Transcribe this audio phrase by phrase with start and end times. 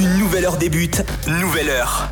[0.00, 2.08] Une nouvelle heure débute, nouvelle heure.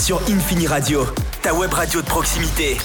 [0.00, 1.04] Sur Infini Radio,
[1.42, 2.78] ta web radio de proximité.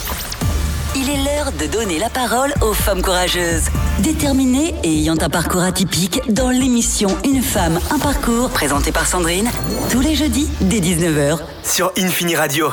[0.97, 3.69] Il est l'heure de donner la parole aux femmes courageuses,
[3.99, 9.49] déterminées et ayant un parcours atypique dans l'émission Une femme, un parcours, présentée par Sandrine,
[9.89, 11.37] tous les jeudis dès 19h.
[11.63, 12.67] Sur Infini Radio.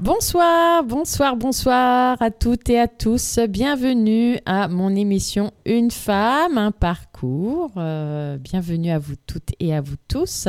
[0.00, 3.38] Bonsoir, bonsoir, bonsoir à toutes et à tous.
[3.48, 7.70] Bienvenue à mon émission Une femme, un parcours.
[7.76, 10.48] Euh, bienvenue à vous toutes et à vous tous.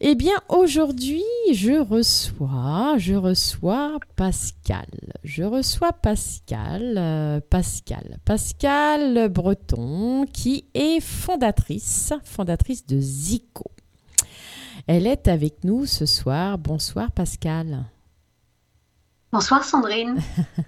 [0.00, 1.22] Eh bien, aujourd'hui,
[1.54, 4.84] je reçois, je reçois Pascal.
[5.24, 13.70] Je reçois Pascal, euh, Pascal, Pascal Breton, qui est fondatrice, fondatrice de Zico.
[14.86, 16.58] Elle est avec nous ce soir.
[16.58, 17.86] Bonsoir Pascal.
[19.34, 20.20] Bonsoir Sandrine.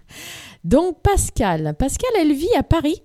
[0.65, 3.01] Donc Pascal, Pascal, elle vit à Paris.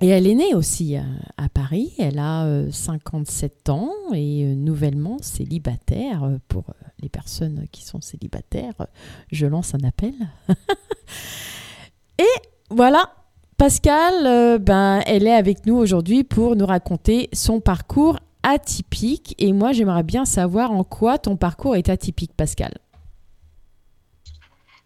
[0.00, 1.92] Et elle est née aussi à, Paris.
[1.98, 6.24] Elle a 57 euh, ans et euh, nouvellement célibataire.
[6.24, 6.64] Euh, pour
[7.02, 8.86] les personnes qui sont célibataires,
[9.30, 10.14] je lance un appel.
[12.18, 12.24] et
[12.70, 13.10] voilà,
[13.58, 19.34] Pascal, ben, elle est avec nous aujourd'hui pour nous raconter son parcours atypique.
[19.36, 22.72] Et moi, j'aimerais bien savoir en quoi ton parcours est atypique, Pascal.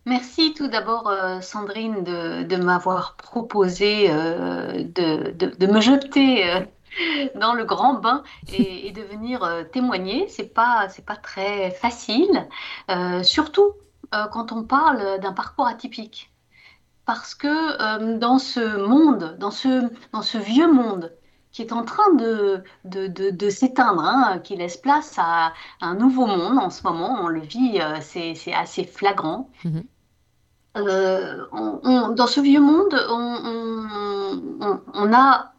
[0.09, 6.61] Merci tout d'abord, euh, Sandrine, de, m'avoir proposé euh, de, me jeter euh,
[7.35, 10.27] dans le grand bain et, de venir témoigner.
[10.29, 12.49] C'est pas pas très facile,
[13.23, 13.75] surtout
[14.33, 16.33] quand on parle d'un parcours atypique,
[17.05, 21.15] parce que dans ce monde, dans ce dans ce vieux monde
[21.53, 26.59] qui est en train de, de, s'éteindre, hein, qui laisse place à un nouveau monde
[26.59, 27.19] en ce moment.
[27.21, 29.51] On le vit, c'est assez flagrant.
[29.67, 29.85] Mm-hmm.
[30.79, 31.45] Euh,
[32.15, 32.95] dans ce vieux monde,
[34.95, 35.53] on, a,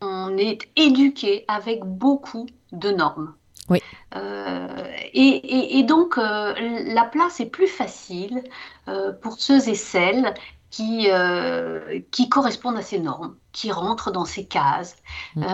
[0.00, 3.34] on est éduqué avec beaucoup de normes.
[3.68, 3.80] Oui.
[4.16, 8.42] Euh, et, donc, euh, la place est plus facile
[9.22, 10.34] pour ceux et celles
[10.70, 11.08] qui,
[12.10, 14.96] qui correspondent à ces normes, qui rentrent dans ces cases,
[15.36, 15.44] mm.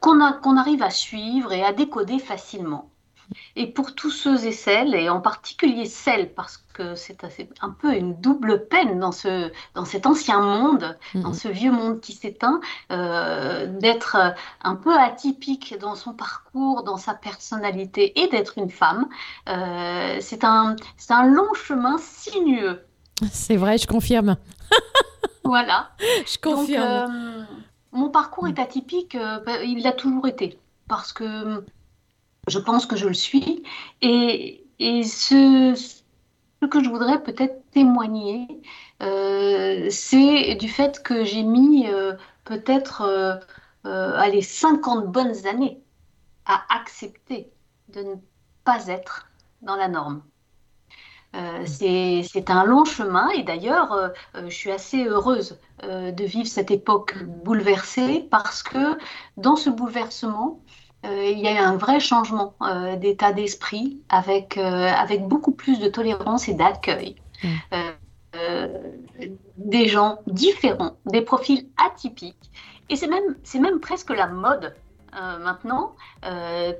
[0.00, 2.90] qu'on arrive à suivre et à décoder facilement.
[3.56, 7.24] Et pour tous ceux et celles, et en particulier celles, parce que c'est
[7.62, 11.22] un peu une double peine dans, ce, dans cet ancien monde, mm-hmm.
[11.22, 12.60] dans ce vieux monde qui s'éteint,
[12.90, 14.16] euh, d'être
[14.62, 19.06] un peu atypique dans son parcours, dans sa personnalité et d'être une femme.
[19.48, 20.76] Euh, c'est un,
[21.08, 22.84] un long chemin sinueux.
[23.32, 24.36] C'est vrai, je confirme.
[25.44, 25.90] voilà.
[26.26, 26.84] Je confirme.
[26.84, 27.42] Euh,
[27.92, 29.16] mon parcours est atypique,
[29.64, 30.58] il l'a toujours été.
[30.88, 31.64] Parce que
[32.46, 33.62] je pense que je le suis.
[34.02, 34.62] Et,
[35.04, 38.46] ce, ce, que je voudrais peut-être témoigner,
[39.02, 42.14] euh, c'est du fait que j'ai mis euh,
[42.44, 45.80] peut-être euh, allez, 50 bonnes années
[46.46, 47.50] à accepter
[47.88, 48.14] de ne
[48.64, 49.28] pas être
[49.62, 50.22] dans la norme.
[51.66, 58.26] c'est un long chemin et d'ailleurs, je suis assez heureuse de vivre cette époque bouleversée
[58.30, 58.98] parce que
[59.36, 64.56] dans ce bouleversement, euh, il y a eu un vrai changement euh, d'état d'esprit avec,
[64.56, 67.16] euh, avec beaucoup plus de tolérance et d'accueil.
[67.42, 67.48] Mm.
[69.56, 72.50] des gens différents, des profils atypiques.
[72.88, 74.74] Et c'est même, c'est même presque la mode
[75.40, 75.94] maintenant.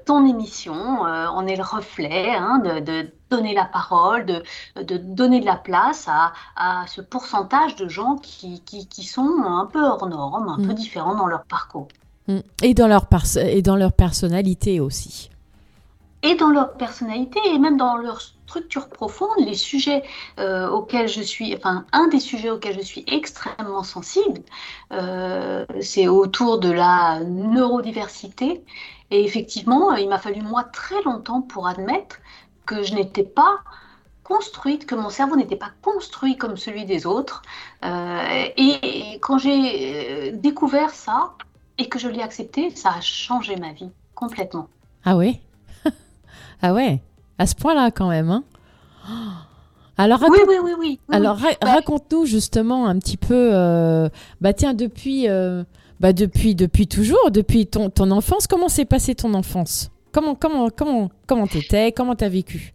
[0.05, 4.43] ton émission en est le reflet hein, de, donner la parole, de,
[4.77, 9.43] de, donner de la place à, à ce pourcentage de gens qui, qui, qui, sont
[9.45, 10.75] un peu hors normes, un peu mm.
[10.75, 11.89] différents dans leur parcours.
[12.29, 12.39] Mm.
[12.63, 13.07] Et dans leur,
[13.37, 15.31] et dans leur personnalité aussi.
[16.23, 20.03] Et dans leur personnalité et même dans leur structure profonde, les sujets
[20.41, 24.41] euh, auxquels je suis, enfin un des sujets auxquels je suis extrêmement sensible,
[24.93, 28.65] euh, c'est autour de la neurodiversité.
[29.11, 32.17] Et effectivement, il m'a fallu moi très longtemps pour admettre
[32.65, 33.59] que je n'étais pas
[34.25, 37.43] construite, que mon cerveau n'était pas construit comme celui des autres.
[37.85, 41.35] Euh, et, quand j'ai découvert ça,
[41.79, 44.69] et que je l'ai accepté, ça a changé ma vie complètement.
[45.05, 45.41] Ah oui
[46.63, 47.03] Ah ouais?
[47.39, 48.45] À ce point-là quand même, hein?
[49.99, 54.11] Alors, oui, oui, oui, oui, Alors, bah, raconte-nous justement un petit peu, euh,
[54.43, 55.65] bah tiens, depuis, euh,
[56.01, 59.91] bah depuis, depuis toujours, depuis ton, ton enfance, comment s'est passée ton enfance?
[60.13, 61.93] Comment, comment, comment, comment t'étais?
[61.93, 62.75] Comment t'as vécu?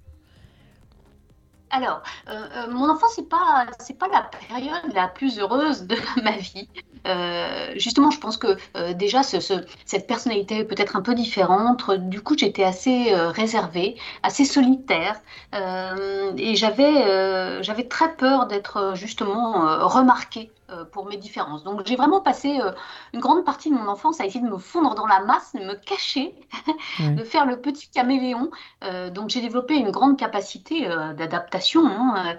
[1.72, 5.96] Alors, euh, euh, mon enfance, c'est pas c'est pas la période la plus heureuse de
[6.24, 6.68] ma vie.
[7.08, 8.58] Euh, justement, je pense que
[8.94, 9.38] déjà ce,
[9.86, 11.90] cette personnalité peut-être un peu différente.
[11.92, 15.20] Du coup, j'étais assez réservée, assez solitaire,
[15.54, 20.52] et j'avais j'avais très peur d'être justement remarquée
[20.92, 21.64] pour mes différences.
[21.64, 22.72] Donc j'ai vraiment passé euh,
[23.14, 25.60] une grande partie de mon enfance à essayer de me fondre dans la masse, de
[25.60, 26.36] me cacher,
[27.00, 28.52] de faire le petit caméléon.
[28.84, 30.88] Euh, donc j'ai développé une grande capacité
[31.18, 32.36] d'adaptation hein,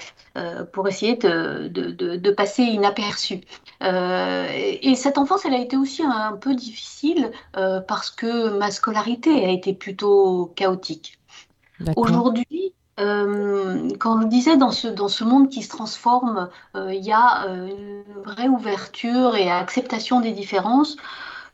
[0.72, 3.40] pour essayer de, de, de, passer inaperçu.
[3.80, 7.30] et cette enfance, elle a été aussi un peu difficile
[7.86, 11.18] parce que ma scolarité a été plutôt chaotique.
[11.96, 17.02] Aujourd'hui, euh, quand on disait dans ce, dans ce monde qui se transforme, euh, il
[17.02, 20.96] y a euh, une vraie ouverture et acceptation des différences.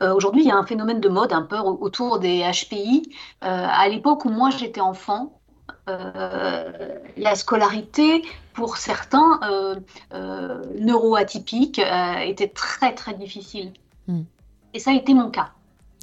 [0.01, 3.13] Aujourd'hui, il y a un phénomène de mode un peu autour des HPI.
[3.41, 5.41] à l'époque où moi j'étais enfant,
[5.89, 9.41] la scolarité, pour certains
[10.79, 11.81] neuroatypiques,
[12.21, 13.73] était très très difficile.
[14.07, 14.23] Hmm.
[14.73, 15.51] Et ça a été mon cas.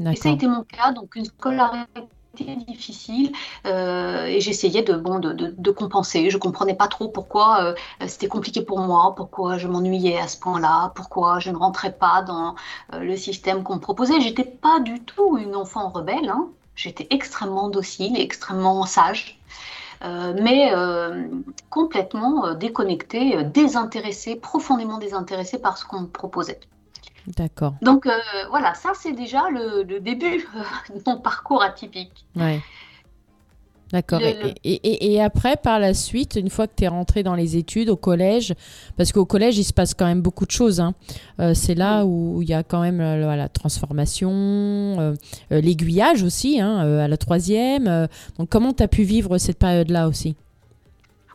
[0.01, 2.01] Et ça a été mon cas, donc une scolarité
[2.43, 3.31] difficile
[3.65, 6.29] euh, et j'essayais de, bon, de, de, compenser.
[6.29, 7.73] Je comprenais pas trop pourquoi euh,
[8.07, 12.21] c'était compliqué pour moi, pourquoi je m'ennuyais à ce point-là, pourquoi je ne rentrais pas
[12.21, 12.55] dans
[12.93, 14.19] euh, le système qu'on me proposait.
[14.21, 16.29] J'étais pas du tout une enfant rebelle.
[16.29, 16.47] Hein.
[16.75, 19.39] J'étais extrêmement docile, extrêmement sage.
[20.03, 20.73] mais
[21.69, 26.59] complètement déconnectée, désintéressée, profondément désintéressée par ce qu'on me proposait.
[27.27, 27.75] D'accord.
[27.81, 28.12] Donc euh,
[28.50, 30.38] voilà, ça c'est déjà le, début
[30.89, 32.25] de mon parcours atypique.
[32.36, 32.60] Ouais.
[33.92, 34.19] D'accord.
[34.63, 37.95] Et, après, par la suite, une fois que tu es rentré dans les études au
[37.95, 38.54] collège,
[38.98, 40.81] parce qu'au collège, il se passe quand même beaucoup de choses.
[40.81, 40.95] Hein.
[41.39, 45.16] Euh, c'est là où il y a quand même euh, la transformation,
[45.51, 48.07] l'aiguillage aussi, hein, à la troisième.
[48.38, 50.36] donc, comment tu as pu vivre cette période-là aussi?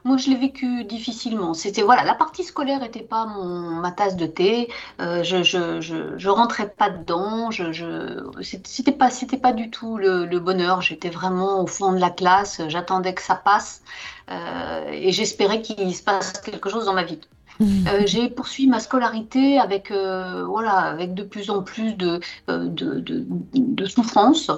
[0.05, 1.55] Moi, je l'ai vécu difficilement.
[1.55, 4.69] C'était voilà, la partie scolaire n'était pas mon, ma tasse de thé.
[5.01, 7.51] Euh, je, rentrais pas dedans.
[7.51, 10.81] Je, c'était pas c'était pas du tout le, le bonheur.
[10.81, 12.63] J'étais vraiment au fond de la classe.
[12.69, 13.83] J'attendais que ça passe
[14.31, 17.21] euh, et j'espérais qu'il se passe quelque chose dans ma vie.
[17.61, 22.67] Euh, j'ai poursuivi ma scolarité avec, euh, voilà, avec de plus en plus de, euh,
[22.69, 24.51] de, de, de souffrance.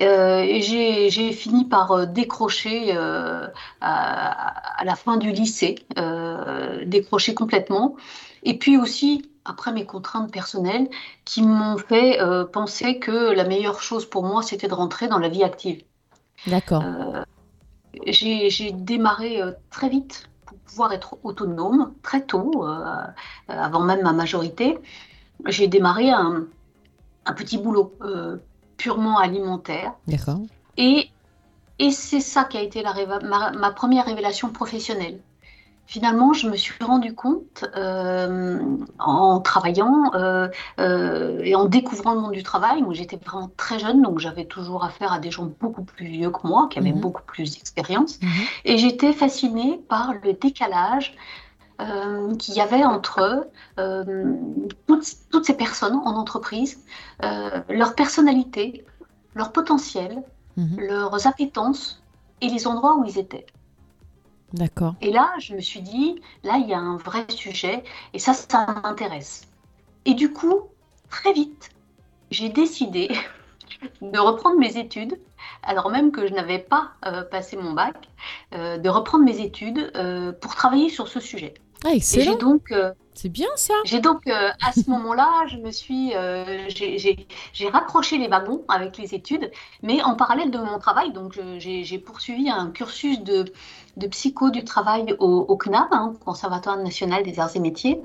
[0.00, 3.50] et j'ai fini par décrocher à,
[3.80, 5.76] à, la fin du lycée,
[6.86, 7.96] décrocher complètement.
[8.42, 10.88] Et puis aussi, après mes contraintes personnelles,
[11.24, 12.18] qui m'ont fait
[12.52, 15.82] penser que la meilleure chose pour moi, c'était de rentrer dans la vie active.
[16.46, 16.84] D'accord.
[18.06, 20.28] j'ai démarré très vite
[20.66, 23.04] pouvoir être autonome très tôt, euh,
[23.48, 24.78] avant même ma majorité.
[25.46, 26.46] J'ai démarré un,
[27.36, 28.36] petit boulot euh,
[28.76, 29.94] purement alimentaire.
[30.06, 30.40] D'accord.
[30.76, 31.10] Et,
[31.78, 32.94] et c'est ça qui a été la,
[33.52, 35.20] ma, première révélation professionnelle
[35.86, 40.48] finalement, je me suis rendu compte euh, en travaillant euh,
[40.80, 44.44] euh, et en découvrant le monde du travail, où j'étais vraiment très jeune, donc j'avais
[44.44, 47.00] toujours affaire à des gens beaucoup plus vieux que moi, qui avaient mhm.
[47.00, 48.28] beaucoup plus d'expérience, mhm.
[48.64, 51.16] et j'étais fascinée par le décalage
[52.38, 53.48] qu'il y avait entre
[54.86, 56.82] toutes, toutes, ces personnes en entreprise,
[57.68, 58.82] leur personnalité,
[59.34, 60.22] leur potentiel,
[60.56, 60.76] mhm.
[60.78, 62.02] leurs appétences
[62.40, 63.44] et les endroits où ils étaient.
[64.56, 64.94] D'accord.
[65.02, 68.32] Et là, je me suis dit, là, il y a un vrai sujet, et ça,
[68.32, 69.46] ça m'intéresse.
[70.06, 70.62] Et du coup,
[71.10, 71.70] très vite,
[72.30, 73.10] j'ai décidé
[74.00, 75.18] de reprendre mes études,
[75.62, 78.08] alors même que je n'avais pas euh, passé mon bac,
[78.54, 81.52] euh, de reprendre mes études euh, pour travailler sur ce sujet.
[81.84, 82.36] Ah, excellent.
[82.36, 82.72] donc,
[83.12, 83.74] c'est bien ça.
[83.84, 86.12] J'ai donc, à ce moment-là, je me suis,
[86.68, 89.50] j'ai raccroché les wagons avec les études,
[89.82, 93.44] mais en parallèle de mon travail, donc j'ai poursuivi un cursus de
[93.96, 98.00] de psycho du travail au, CNAM, hein, Conservatoire national des arts et métiers,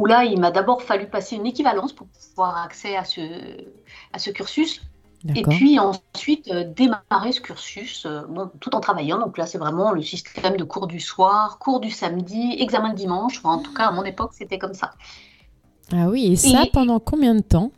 [0.00, 3.20] où là, il m'a d'abord fallu passer une équivalence pour pouvoir accès à ce,
[4.12, 4.82] à ce cursus.
[5.34, 8.22] Et puis ensuite euh, démarrer ce cursus euh,
[8.60, 9.18] tout en travaillant.
[9.18, 12.94] Donc là, c'est vraiment le système de cours du soir, cours du samedi, examen le
[12.94, 13.40] dimanche.
[13.42, 14.92] en tout cas, à mon époque, c'était comme ça.
[15.92, 17.72] Ah oui, et ça pendant combien de temps?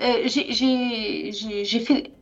[0.00, 2.12] Euh, J'ai fait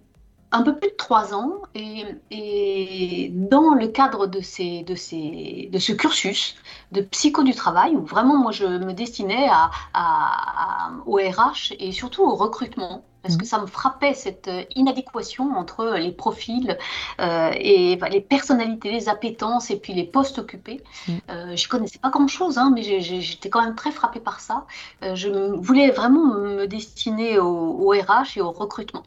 [0.53, 5.79] un peu plus de trois ans et, dans le cadre de, ces, de, ces, de
[5.79, 6.57] ce cursus
[6.93, 12.23] de psycho du travail où vraiment moi je me destinais à, au RH et surtout
[12.25, 13.49] au recrutement parce que mhm.
[13.49, 16.79] ça me frappait cette euh, inadéquation entre les profils
[17.21, 20.83] euh, et les personnalités, les appétences et puis les postes occupés.
[21.07, 21.21] Je mhm.
[21.31, 24.65] Euh, je connaissais pas grand-chose, hein, mais j'étais quand même très frappée par ça.
[25.03, 29.03] Euh, je voulais vraiment me destiner au, RH et au recrutement.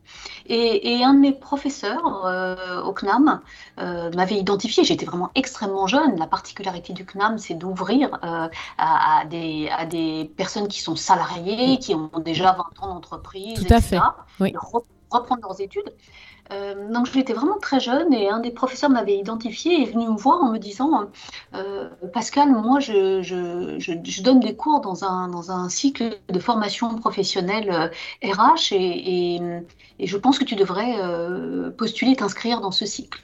[0.45, 2.05] Et, et un de mes professeurs
[2.85, 3.41] au CNAM
[3.77, 4.83] m'avait identifié.
[4.83, 6.17] J'étais vraiment extrêmement jeune.
[6.17, 11.79] La particularité du CNAM, c'est d'ouvrir à, à, des, à des personnes qui sont salariées,
[11.79, 13.99] qui ont déjà 20 ans d'entreprise, Tout à fait.
[14.39, 14.53] Oui.
[15.11, 15.93] reprendre leurs études.
[16.51, 20.09] Euh, donc j'étais vraiment très jeune et un des professeurs m'avait identifié et est venu
[20.09, 21.05] me voir en me disant
[21.55, 26.39] euh, Pascal, moi je, je, je, donne des cours dans un, dans un cycle de
[26.39, 27.91] formation professionnelle
[28.21, 29.41] RH et, et,
[29.99, 30.97] et, je pense que tu devrais
[31.77, 33.21] postuler, t'inscrire dans ce cycle.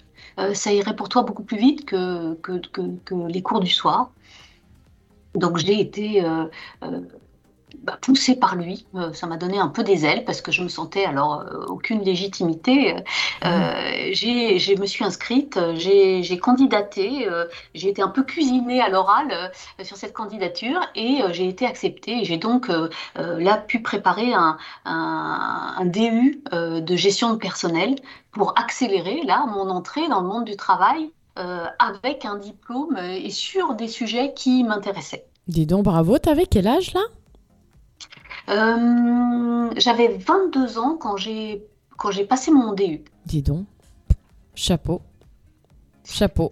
[0.53, 4.11] ça irait pour toi beaucoup plus vite que, que, que, que les cours du soir.
[5.35, 6.23] Donc j'ai été
[7.83, 8.85] bah, poussée par lui.
[8.95, 11.65] Euh, ça m'a donné un peu des ailes parce que je me sentais alors euh,
[11.67, 12.95] aucune légitimité.
[12.95, 12.99] Euh,
[13.49, 14.13] mmh.
[14.13, 17.27] j'ai, je me suis inscrite, j'ai, candidaté,
[17.73, 22.23] j'ai été un peu cuisinée à l'oral sur cette candidature et j'ai été acceptée.
[22.23, 22.69] J'ai donc
[23.15, 27.95] là pu préparer un, un, un DU de gestion de personnel
[28.31, 33.73] pour accélérer là mon entrée dans le monde du travail avec un diplôme et sur
[33.73, 35.25] des sujets qui m'intéressaient.
[35.47, 37.01] Dis donc, bravo, t'avais quel âge là?
[38.49, 41.65] Euh, j'avais 22 ans quand j'ai
[41.97, 43.03] quand j'ai passé mon DU.
[43.25, 43.65] Dis donc.
[44.55, 45.01] Chapeau.
[46.05, 46.51] Chapeau.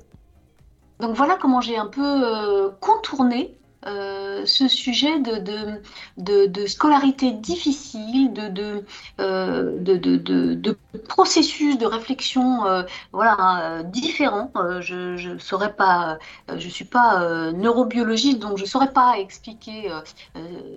[1.00, 5.80] Donc voilà comment j'ai un peu euh, contourné euh, ce sujet de,
[6.18, 8.86] de, de, scolarité difficile, de, de,
[9.20, 12.82] euh, de, processus de réflexion euh,
[13.12, 14.52] voilà, différent.
[14.80, 16.18] je ne saurais pas,
[16.58, 19.92] je suis pas neurobiologiste, donc je ne saurais pas expliquer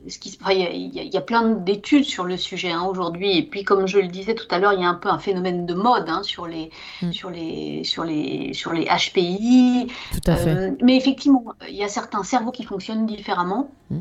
[0.07, 3.87] ce qui Il y, a plein d'études sur le sujet hein, aujourd'hui, et puis comme
[3.87, 6.09] je le disais tout à l'heure, il y a un peu un phénomène de mode
[6.09, 7.13] hein, sur, les, mm.
[7.13, 9.87] sur, les, sur, les, sur les HPI.
[10.13, 10.77] Tout à fait.
[10.83, 13.71] mais effectivement, il y a certains cerveaux qui fonctionnent différemment.
[13.91, 14.01] Mm.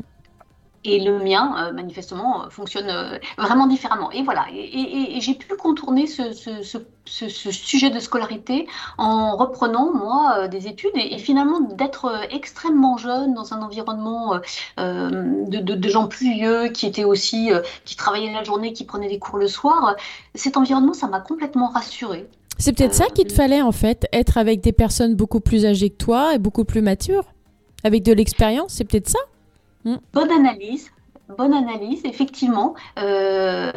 [0.82, 4.10] Et le mien, euh, manifestement, fonctionne euh, vraiment différemment.
[4.12, 6.32] Et voilà, et, j'ai pu contourner ce,
[7.04, 8.66] sujet de scolarité
[8.96, 14.40] en reprenant, moi, euh, des études et, finalement d'être extrêmement jeune dans un environnement
[14.78, 17.50] de, gens plus vieux qui étaient aussi,
[17.84, 19.96] qui travaillaient la journée, qui prenaient des cours le soir.
[20.34, 22.26] Cet environnement, ça m'a complètement rassurée.
[22.56, 25.90] C'est peut-être ça qu'il te fallait, en fait, être avec des personnes beaucoup plus âgées
[25.90, 27.24] que toi et beaucoup plus matures
[27.84, 29.18] avec de l'expérience, c'est peut-être ça
[29.84, 29.96] hmm.
[30.12, 30.90] Bonne analyse.
[31.38, 32.74] Bonne analyse, effectivement.
[32.98, 33.70] Euh,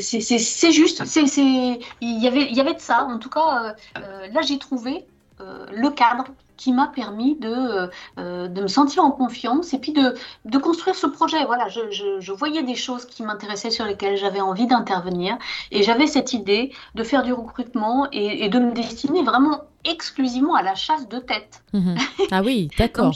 [0.00, 1.02] c'est juste.
[1.26, 3.04] Il y avait, y avait de ça.
[3.04, 5.06] En tout cas, euh, euh, là, j'ai trouvé
[5.38, 6.24] le cadre
[6.56, 11.06] qui m'a permis de, de me sentir en confiance et puis de, de construire ce
[11.06, 11.44] projet.
[11.44, 15.36] Voilà, je, je, voyais des choses qui m'intéressaient, sur lesquelles j'avais envie d'intervenir
[15.70, 20.54] et j'avais cette idée de faire du recrutement et, et, de me destiner vraiment exclusivement
[20.54, 21.62] à la chasse de tête.
[21.72, 21.96] Mhm.
[22.30, 23.12] Ah oui, d'accord.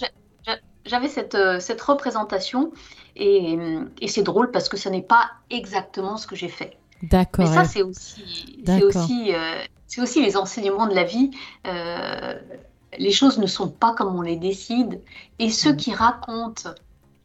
[0.85, 2.73] J'avais cette, euh, cette, représentation
[3.15, 3.59] et,
[4.01, 6.79] et c'est drôle parce que ce n'est pas exactement ce que j'ai fait.
[7.03, 7.47] D'accord.
[7.47, 11.31] Mais ça, c'est aussi, c'est aussi, euh, c'est aussi les enseignements de la vie.
[11.67, 12.35] Euh,
[12.97, 15.01] les choses ne sont pas comme on les décide.
[15.39, 15.77] Et ceux mhm.
[15.77, 16.71] qui racontent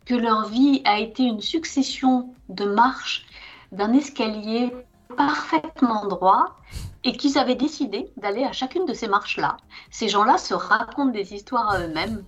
[0.05, 3.25] que leur vie a été une succession de marches
[3.71, 4.73] d'un escalier
[5.15, 6.57] parfaitement droit,
[7.03, 9.57] et qu'ils avaient décidé d'aller à chacune de ces marches-là.
[9.91, 12.23] Ces gens-là se racontent des histoires à eux-mêmes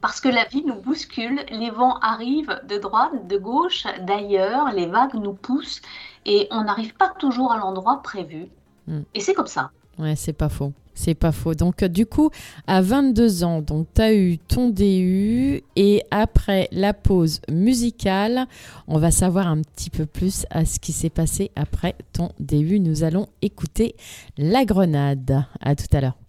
[0.00, 4.86] parce que la vie nous bouscule, les vents arrivent de droite, de gauche, d'ailleurs, les
[4.86, 5.82] vagues nous poussent
[6.24, 8.46] et on n'arrive pas toujours à l'endroit prévu.
[8.86, 9.02] Hmm.
[9.14, 9.72] Et c'est comme ça.
[9.98, 10.72] Ouais, c'est pas faux.
[10.94, 11.54] C'est pas faux.
[11.54, 12.30] Donc, du coup,
[12.66, 18.46] à 22 ans, donc tu as eu ton DU et après la pause musicale,
[18.88, 22.80] on va savoir un petit peu plus à ce qui s'est passé après ton DU.
[22.80, 23.94] Nous allons écouter
[24.36, 25.44] La Grenade.
[25.60, 26.27] À tout à l'heure.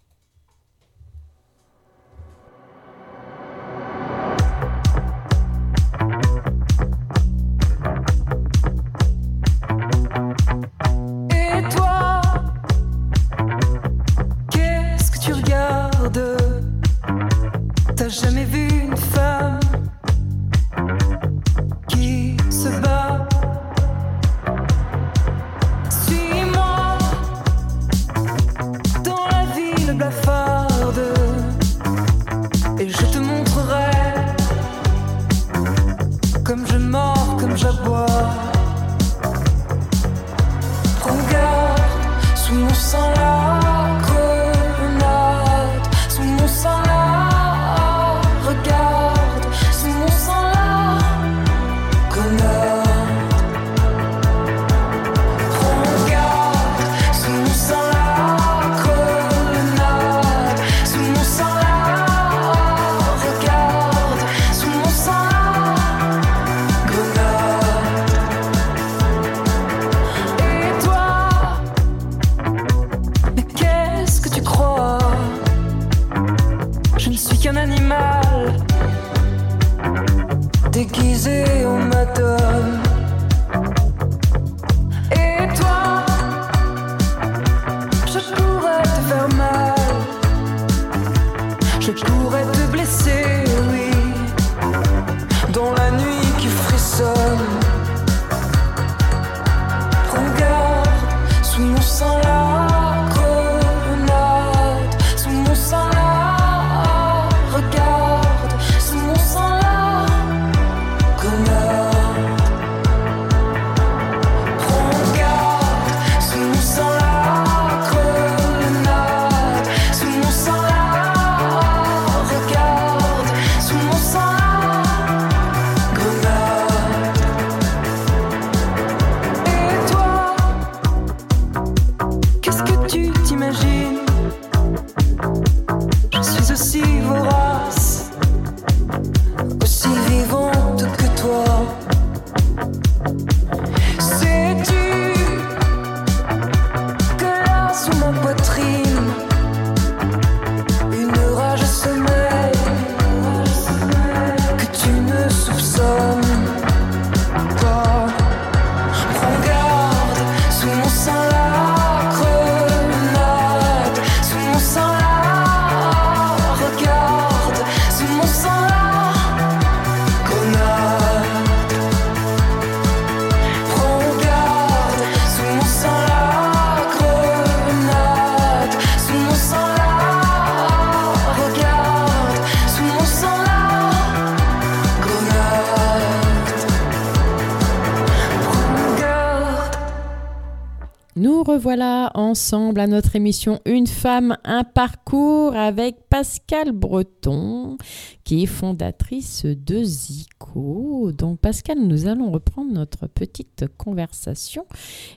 [192.15, 197.77] Ensemble à notre émission Une femme, un parcours avec Pascal Breton,
[198.23, 201.11] qui est fondatrice de Zico.
[201.11, 204.65] Donc Pascal, nous allons reprendre notre petite conversation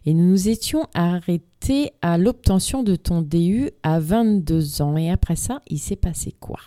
[0.06, 4.96] et nous nous étions arrêtés à l'obtention de ton DU à 22 ans.
[4.96, 6.58] Et après ça, il s'est passé quoi?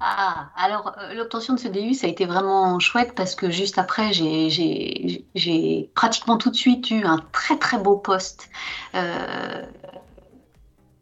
[0.00, 3.78] Ah, alors euh, l'obtention de ce DU, ça a été vraiment chouette parce que juste
[3.78, 8.50] après, j'ai, pratiquement tout de suite eu un très très beau poste
[8.94, 9.62] euh,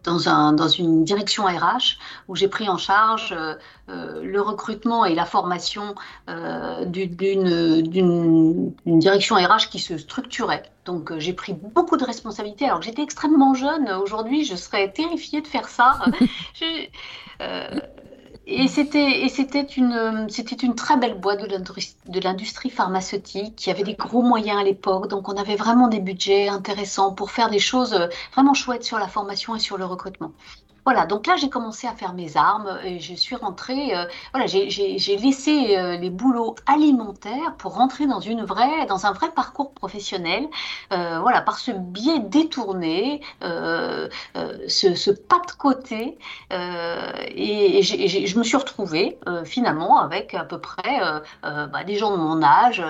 [0.04, 1.96] dans un, dans une direction RH
[2.28, 3.56] où j'ai pris en charge euh,
[4.22, 5.94] le recrutement et la formation
[6.86, 10.62] du- d'une, direction RH qui se structurait.
[10.84, 13.90] Donc j'ai pris beaucoup de responsabilités alors que j'étais extrêmement jeune.
[13.92, 15.98] Aujourd'hui, je serais terrifiée de faire ça.
[18.46, 20.28] et c'était une
[20.62, 24.64] une très belle boîte de l'industrie de l'industrie pharmaceutique qui avait des gros moyens à
[24.64, 28.84] l'époque donc on avait vraiment des budgets intéressants pour faire des choses euh, vraiment chouettes
[28.84, 30.32] sur la formation et sur le recrutement.
[30.84, 34.46] Voilà, donc là j'ai commencé à faire mes armes et je suis rentrée, euh, voilà,
[34.46, 34.68] j'ai-
[35.16, 40.46] laissé euh, les boulots alimentaires pour rentrer dans une vraie, dans un vrai parcours professionnel,
[40.92, 46.18] euh, voilà, par ce biais détourné, ce, pas de côté,
[46.50, 51.00] et, je me suis retrouvée finalement avec à peu près
[51.42, 52.82] bah, des gens de mon âge,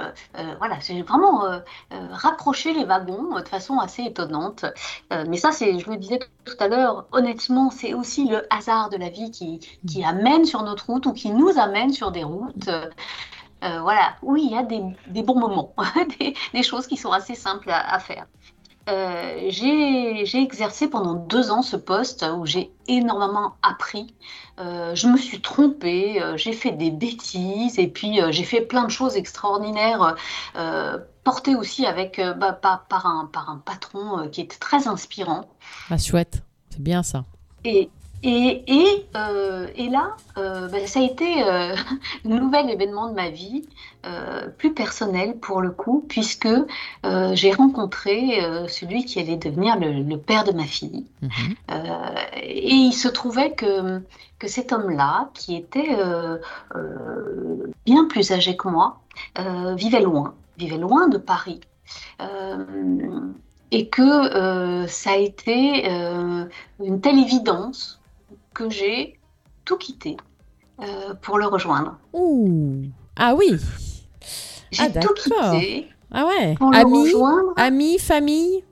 [0.59, 1.45] voilà, j'ai vraiment
[2.11, 4.65] raccroché les wagons de façon assez étonnante.
[5.29, 8.97] Mais ça, c'est, je le disais tout à l'heure, honnêtement, c'est aussi le hasard de
[8.97, 12.69] la vie qui, amène sur notre route ou qui nous amène sur des routes.
[13.65, 15.75] euh, voilà, où il y a des, bons moments,
[16.55, 18.27] des, choses qui sont assez simples à, faire.
[18.91, 24.15] Euh, j'ai exercé pendant deux ans ce poste où j'ai énormément appris.
[24.61, 28.91] Euh, je me suis trompée, j'ai fait des bêtises et puis j'ai fait plein de
[28.91, 30.15] choses extraordinaires,
[31.25, 35.47] portées aussi avec, bah, par, un, par un patron qui était très inspirant.
[35.89, 37.25] Ah, chouette, c'est bien ça.
[37.65, 37.91] Et,
[38.23, 41.75] et, et, euh, et là, euh, bah, ça a été euh,
[42.25, 43.67] un nouvel événement de ma vie,
[44.07, 46.49] euh, plus personnel pour le coup, puisque
[47.33, 51.07] j'ai rencontré celui qui allait devenir le, le père de ma fille.
[51.23, 51.55] Mhm.
[52.43, 54.03] Et il se trouvait que,
[54.39, 55.97] que cet homme-là, qui était
[57.87, 59.01] bien plus âgé que moi,
[59.77, 61.61] vivait loin, vivait loin de Paris.
[62.21, 62.65] Euh,
[63.71, 66.47] et que euh, ça a été euh,
[66.83, 68.01] une telle évidence
[68.55, 69.19] que j'ai
[69.65, 70.17] tout quitté
[70.81, 71.99] euh, pour le rejoindre.
[72.13, 72.85] Ouh.
[73.17, 73.57] Ah oui.
[74.71, 76.59] J'ai Ah, tout quitté Ah ouais.
[76.59, 77.53] pour le Amis, rejoindre.
[77.57, 78.65] amis, famille?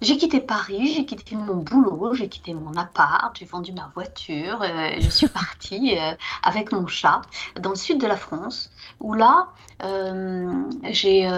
[0.00, 4.60] J'ai quitté Paris, j'ai quitté mon boulot, j'ai quitté mon appart, j'ai vendu ma voiture,
[4.62, 7.22] euh, je suis partie euh, avec mon chat
[7.60, 9.48] dans le sud de la France, où là,
[9.84, 11.28] euh, j'ai,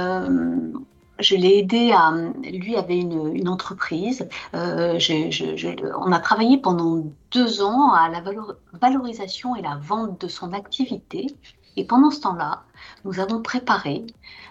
[1.19, 4.99] je l'ai aidé à, lui avait une, entreprise, euh,
[5.99, 10.53] on a travaillé pendant deux ans à la valor- valorisation et la vente de son
[10.53, 11.27] activité,
[11.77, 12.65] et pendant ce temps-là,
[13.05, 14.05] nous avons préparé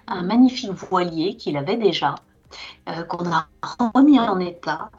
[0.07, 2.15] un magnifique voilier qu'il avait déjà
[2.89, 3.47] euh, qu'on a
[3.95, 4.91] remis en état,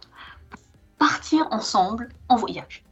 [0.50, 0.60] pour
[0.98, 2.84] partir ensemble en voyage.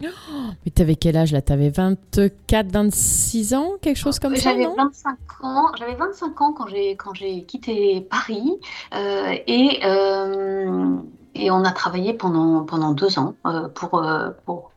[0.64, 1.40] Mais t'avais quel âge là?
[1.42, 4.74] T'avais 24, 26 ans Quelque chose comme ça, J'avais non?
[4.76, 8.58] 25 ans, j'avais 25 ans quand j'ai quand j'ai quitté Paris
[8.94, 10.96] euh, et euh,
[11.34, 14.04] et on a travaillé pendant pendant deux ans euh, pour
[14.44, 14.72] pour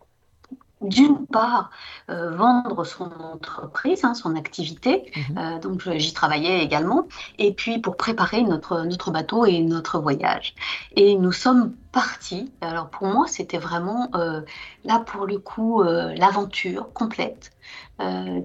[0.82, 1.72] d'une part
[2.10, 5.38] euh, vendre son entreprise, hein, son activité, Mhm.
[5.38, 7.08] euh, donc j'y travaillais également,
[7.40, 10.54] et puis pour préparer notre notre bateau et notre voyage.
[10.96, 12.52] Et nous sommes partis.
[12.62, 14.42] Alors pour moi c'était vraiment euh,
[14.86, 17.52] là pour le coup l'aventure complète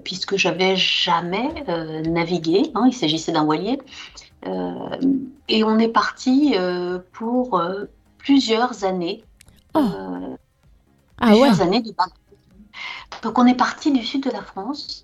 [0.03, 1.63] puisque j'avais jamais
[2.07, 2.71] navigué.
[2.73, 3.79] hein, il s'agissait d'un voilier.
[5.47, 6.55] Et on est parti
[7.13, 7.61] pour
[8.17, 9.23] plusieurs années.
[9.75, 9.81] Oh.
[11.19, 11.33] Ah ouais.
[11.39, 12.22] plusieurs années de bateau.
[13.21, 15.03] Donc on est parti du sud de la France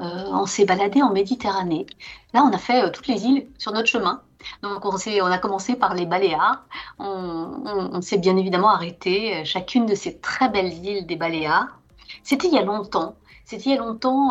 [0.00, 1.86] on s'est baladé en Méditerranée.
[2.32, 4.22] Là, on a fait toutes les îles sur notre chemin.
[4.62, 6.64] Donc, on, on a commencé par les Baléares.
[6.98, 11.78] On, s'est bien évidemment arrêté chacune de ces très belles îles des Baléares.
[12.22, 13.14] C'était il y a longtemps.
[13.44, 14.30] C'était il y a longtemps,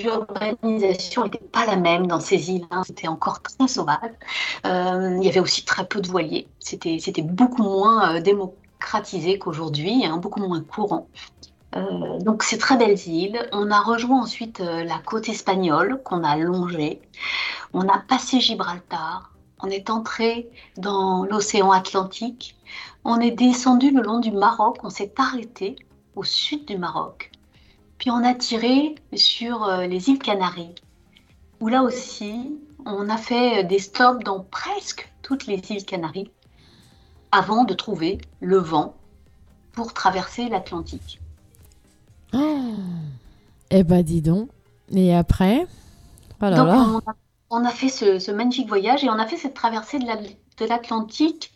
[0.00, 2.66] l'urbanisation n'était pas la même dans ces îles.
[2.70, 2.82] Hein.
[2.84, 4.12] C'était encore très sauvage.
[4.64, 6.46] il y avait aussi très peu de voiliers.
[6.60, 11.08] C'était beaucoup moins démocratisé qu'aujourd'hui, hein, beaucoup moins courant.
[11.76, 13.48] Euh, donc ces très belles îles.
[13.52, 17.00] On a rejoint ensuite euh, la côte espagnole qu'on a longée.
[17.72, 19.32] On a passé Gibraltar.
[19.62, 22.56] On est entré dans l'océan Atlantique.
[23.04, 24.78] On est descendu le long du Maroc.
[24.82, 25.76] On s'est arrêté
[26.16, 27.30] au sud du Maroc.
[27.98, 30.74] Puis on a tiré sur euh, les îles Canaries,
[31.60, 36.30] où là aussi, on a fait des stops dans presque toutes les îles Canaries
[37.30, 38.96] avant de trouver le vent
[39.72, 41.20] pour traverser l'Atlantique.
[42.32, 42.74] Oh.
[43.70, 44.48] Eh ben dis donc.
[44.92, 45.66] Et après?
[46.42, 47.02] Oh donc,
[47.50, 51.52] On, a, fait ce, magnifique voyage et on a fait cette traversée de l'Atlantique.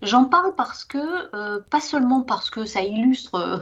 [0.00, 3.58] J'en parle parce que, euh, pas seulement parce que ça illustre euh,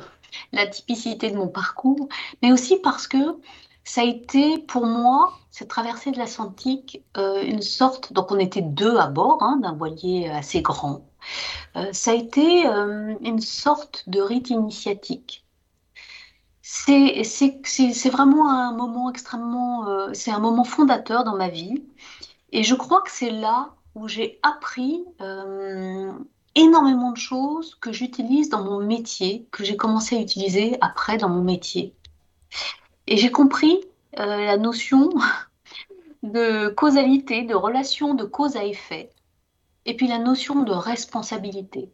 [0.53, 2.09] la typicité de mon parcours,
[2.43, 3.39] mais aussi parce que
[3.85, 8.63] ça a été pour moi, cette traversée de l'Atlantique, euh, une sorte, donc on était
[8.63, 11.07] deux à bord hein, d'un voilier assez grand,
[11.93, 15.46] ça a été une sorte de rite initiatique
[16.69, 21.85] c'est vraiment un moment extrêmement, euh, c'est un moment fondateur dans ma vie.
[22.51, 26.13] Et je crois que c'est là où j'ai appris euh,
[26.57, 31.29] énormément de choses que j'utilise dans mon métier, que j'ai commencé à utiliser après dans
[31.29, 31.95] mon métier.
[33.07, 33.85] Et j'ai compris
[34.19, 35.11] euh, la notion
[36.25, 39.11] de causalité, de relation de cause à effet,
[39.85, 41.93] et puis la notion de responsabilité.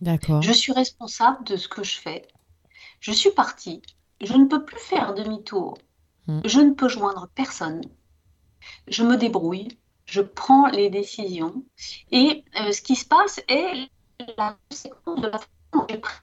[0.00, 0.42] D'accord.
[0.42, 2.22] Je suis responsable de ce que je fais.
[3.00, 3.82] Je suis partie,
[4.20, 5.78] je ne peux plus faire demi-tour,
[6.26, 6.40] hmm.
[6.44, 7.80] je ne peux joindre personne.
[8.88, 11.62] Je me débrouille, je prends les décisions
[12.10, 13.88] et euh, ce qui se passe est
[14.36, 16.14] la conséquence de la façon dont j'ai pris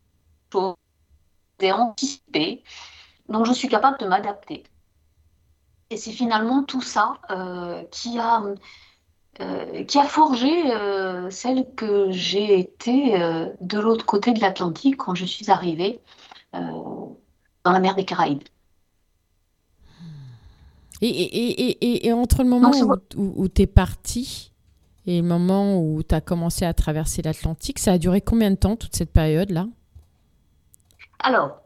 [1.60, 2.64] les choses, anticipé,
[3.30, 4.64] donc je suis capable de m'adapter.
[5.92, 8.44] Et c'est finalement tout ça euh, qui a
[9.40, 10.50] euh, qui a forgé
[11.30, 13.20] celle que j'ai été
[13.62, 16.00] de l'autre côté de l'Atlantique quand je suis arrivée
[17.63, 18.44] dans la mer des Caraïbes.
[21.02, 22.72] Et, et, et, et entre le moment
[23.18, 24.52] où, tu es parti
[25.06, 28.56] et le moment où tu as commencé à traverser l'Atlantique, ça a duré combien de
[28.56, 29.68] temps, toute cette période-là?
[31.20, 31.60] Alors,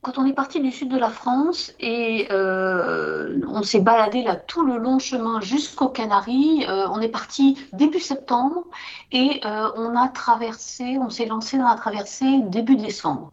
[0.00, 4.34] quand on est parti du sud de la France et euh, on s'est baladé là
[4.34, 8.64] tout le long chemin jusqu'aux Canaries, euh, on est parti début septembre
[9.12, 13.32] et euh, on a traversé, on s'est lancé dans la traversée début décembre.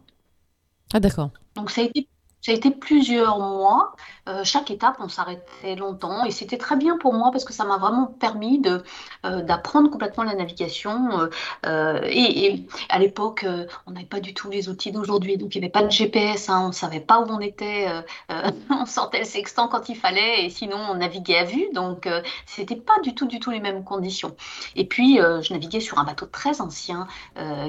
[0.92, 1.30] Ah d'accord.
[1.54, 2.08] Donc ça a été
[2.42, 3.94] ça a été plusieurs mois.
[4.30, 7.64] Euh, chaque étape, on s'arrêtait longtemps et c'était très bien pour moi parce que ça
[7.64, 8.82] m'a vraiment permis de
[9.26, 11.28] euh, d'apprendre complètement la navigation.
[11.66, 13.46] Euh, et, à l'époque,
[13.86, 16.48] on n'avait pas du tout les outils d'aujourd'hui, donc il n'y avait pas de GPS,
[16.48, 17.86] hein, on ne savait pas où on était.
[18.70, 22.08] on sortait le sextant quand il fallait et sinon on naviguait à vue, donc
[22.46, 24.36] c'était pas du tout du tout les mêmes conditions.
[24.76, 27.06] Et puis je naviguais sur un bateau très ancien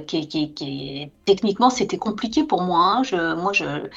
[0.07, 3.01] qui, techniquement c'était compliqué pour moi.
[3.11, 3.35] Hein.
[3.35, 3.89] Moi je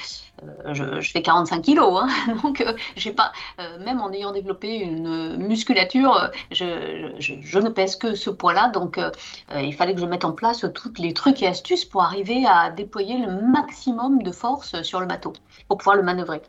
[0.72, 2.34] je, fais 45 kilos, hein.
[2.42, 8.14] donc euh, j'ai pas, euh, même en ayant développé une musculature, je, ne pèse que
[8.14, 9.10] ce poids-là, donc euh,
[9.54, 12.70] il fallait que je mette en place tous les trucs et astuces pour arriver à
[12.70, 15.32] déployer le maximum de force sur le bateau,
[15.68, 16.42] pour pouvoir le manœuvrer.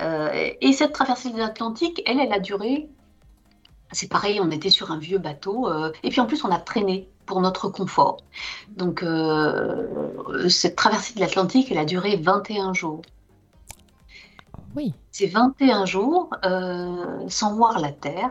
[0.00, 2.88] et cette traversée de l'Atlantique, elle, elle a duré,
[3.92, 5.68] c'est pareil, on était sur un vieux bateau,
[6.02, 8.18] et puis en plus on a traîné pour notre confort.
[8.76, 9.04] Donc
[10.48, 13.02] cette traversée de l'Atlantique, elle a duré 21 jours.
[14.76, 14.94] Oui.
[15.12, 18.30] C'est 21 jours euh, sans voir la Terre.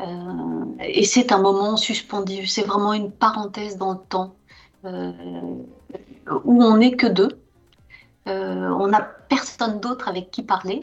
[0.00, 4.36] Euh, et c'est un moment suspendu, c'est vraiment une parenthèse dans le temps
[4.84, 5.12] euh,
[6.44, 7.40] où on n'est que deux.
[8.26, 10.80] on n'a personne d'autre avec qui parler.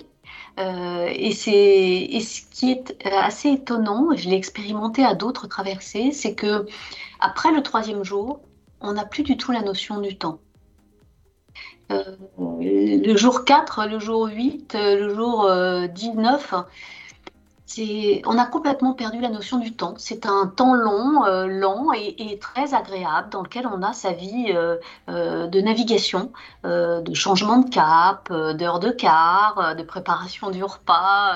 [0.58, 6.66] et, et ce qui est assez étonnant, je l'ai expérimenté à d'autres traversées, c'est que
[7.20, 8.40] après le troisième jour,
[8.82, 10.40] on n'a plus du tout la notion du temps.
[11.94, 12.04] Euh,
[12.60, 15.52] le jour 4, le jour 8, euh, le jour
[15.94, 16.62] 19, euh,
[18.26, 19.96] on a complètement perdu la notion du temps.
[19.98, 24.48] C'est un temps long, euh, lent et, très agréable dans lequel on a sa vie
[24.50, 24.78] euh,
[25.10, 26.32] euh, de navigation,
[26.64, 31.36] de changement de cap, d'heure de quart, de préparation du repas,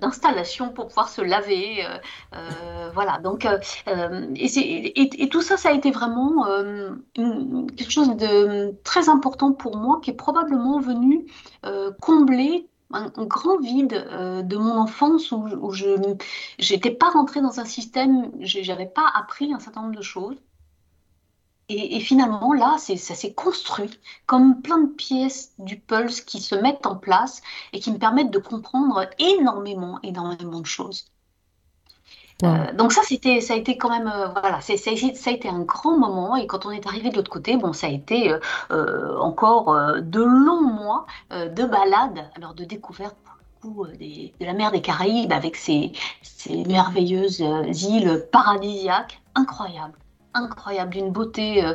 [0.00, 1.86] d'installation pour pouvoir se laver.
[2.94, 3.18] voilà.
[3.18, 3.46] Donc,
[4.36, 6.46] et, et, tout ça, ça a été vraiment
[7.14, 11.26] quelque chose de très important pour moi qui est probablement venu
[12.00, 17.64] combler un, grand vide euh, de mon enfance où, je n'étais pas rentrée dans un
[17.64, 20.36] système, je n'avais pas appris un certain nombre de choses.
[21.68, 26.54] Et, et finalement, là, ça s'est construit comme plein de pièces du pulse qui se
[26.54, 31.10] mettent en place et qui me permettent de comprendre énormément, énormément de choses.
[32.44, 35.60] Euh, donc ça, c'était, ça a été quand même, euh, voilà, ça, a été un
[35.60, 36.36] grand moment.
[36.36, 38.38] Et quand on est arrivé de l'autre côté, bon, ça a été euh,
[38.70, 44.34] euh, encore de longs mois de balade, alors de découverte pour le coup euh, des-
[44.40, 49.98] de la mer des Caraïbes avec ces, ces merveilleuses îles paradisiaques, incroyables.
[50.36, 51.74] Incroyable, d'une beauté euh,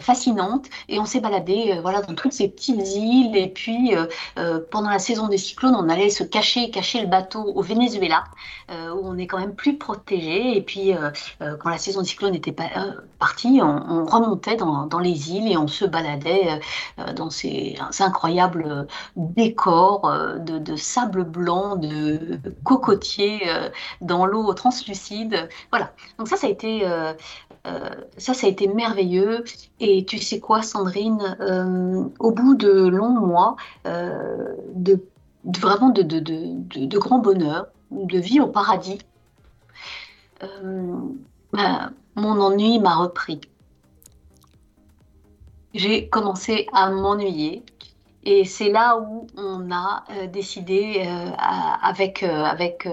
[0.00, 0.66] fascinante.
[0.88, 3.36] Et on s'est baladé euh, voilà, dans toutes ces petites îles.
[3.36, 7.42] Et puis, euh, pendant la saison des cyclones, on allait se cacher, cacher le bateau
[7.42, 8.24] au Venezuela,
[8.68, 10.56] où on est quand même plus protégé.
[10.56, 10.92] Et puis,
[11.60, 12.54] quand la saison des cyclones était
[13.18, 16.60] partie, on, on remontait dans, dans, les îles et on se baladait
[17.14, 23.48] dans ces, incroyables décors de, sable blanc, de cocotiers
[24.00, 25.48] dans l'eau translucide.
[25.70, 25.92] Voilà.
[26.18, 26.84] Donc ça, ça a été...
[28.16, 29.44] ça, ça a été merveilleux.
[29.80, 33.56] Et tu sais quoi, Sandrine, euh, au bout de longs mois,
[33.86, 35.00] euh, de,
[35.44, 38.98] vraiment de, de, de, grands bonheurs, de vie au paradis,
[40.42, 40.96] euh,
[41.52, 43.40] bah, mon ennui m'a repris.
[45.74, 47.62] J'ai commencé à m'ennuyer.
[48.28, 52.88] Et c'est là où on a euh, décidé, euh, à, avec, euh, avec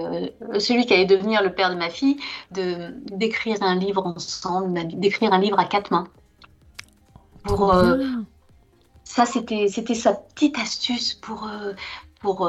[0.60, 2.18] celui qui allait devenir le père de ma fille,
[2.52, 6.06] de, d'écrire un livre ensemble, d'écrire un livre à quatre mains.
[7.42, 7.74] Pour,
[9.02, 11.50] ça, c'était, c'était sa petite astuce pour,
[12.20, 12.48] pour,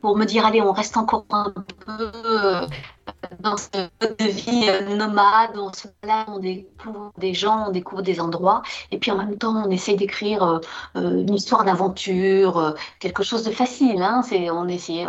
[0.00, 1.54] pour me dire, allez, on reste encore un
[1.86, 2.10] peu
[3.40, 3.68] dans ce
[4.00, 9.16] mode de vie nomade, on découvre des gens, on découvre des endroits, et puis en
[9.16, 10.60] même temps, on essaye d'écrire
[10.96, 14.02] euh, une histoire d'aventure, euh, quelque chose de facile.
[14.02, 14.22] Hein,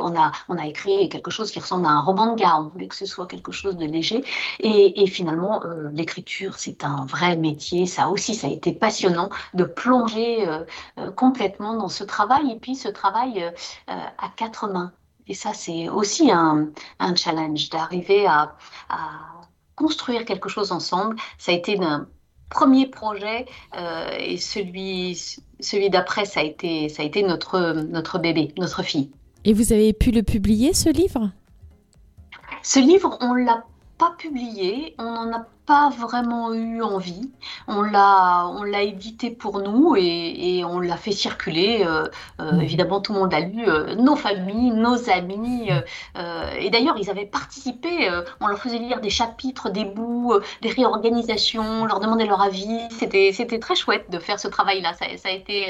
[0.02, 2.96] on, a, écrit quelque chose qui ressemble à un roman de gare, on voulait que
[2.96, 4.24] ce soit quelque chose de léger,
[4.60, 9.64] et, finalement, euh, l'écriture, c'est un vrai métier, ça aussi, ça a été passionnant de
[9.64, 10.48] plonger
[11.16, 13.52] complètement dans ce travail, et puis ce travail
[13.88, 14.92] à quatre mains.
[15.30, 18.56] Et ça, c'est aussi un, un challenge d'arriver à,
[18.90, 18.98] à,
[19.76, 21.16] construire quelque chose ensemble.
[21.38, 22.08] Ça a été un
[22.50, 23.46] premier projet
[23.78, 28.82] euh, et celui, celui d'après, ça a été, ça a été notre, notre bébé, notre
[28.84, 29.12] fille.
[29.46, 31.32] Et vous avez pu le publier, ce livre?
[32.64, 33.64] Ce livre, on l'a
[34.00, 37.30] pas publié, on n'en a pas vraiment eu envie.
[37.68, 41.84] On l'a, on l'a édité pour nous et, et on l'a fait circuler.
[41.86, 42.06] Euh,
[42.40, 42.60] euh.
[42.62, 45.70] Évidemment, tout le monde a lu, euh, nos familles, nos amis.
[46.60, 48.10] et d'ailleurs, ils avaient participé.
[48.40, 52.80] on leur faisait lire des chapitres, des bouts, des réorganisations, leur demandait leur avis.
[52.92, 54.94] C'était, c'était très chouette de faire ce travail-là.
[54.94, 55.68] Ça, ça, a été,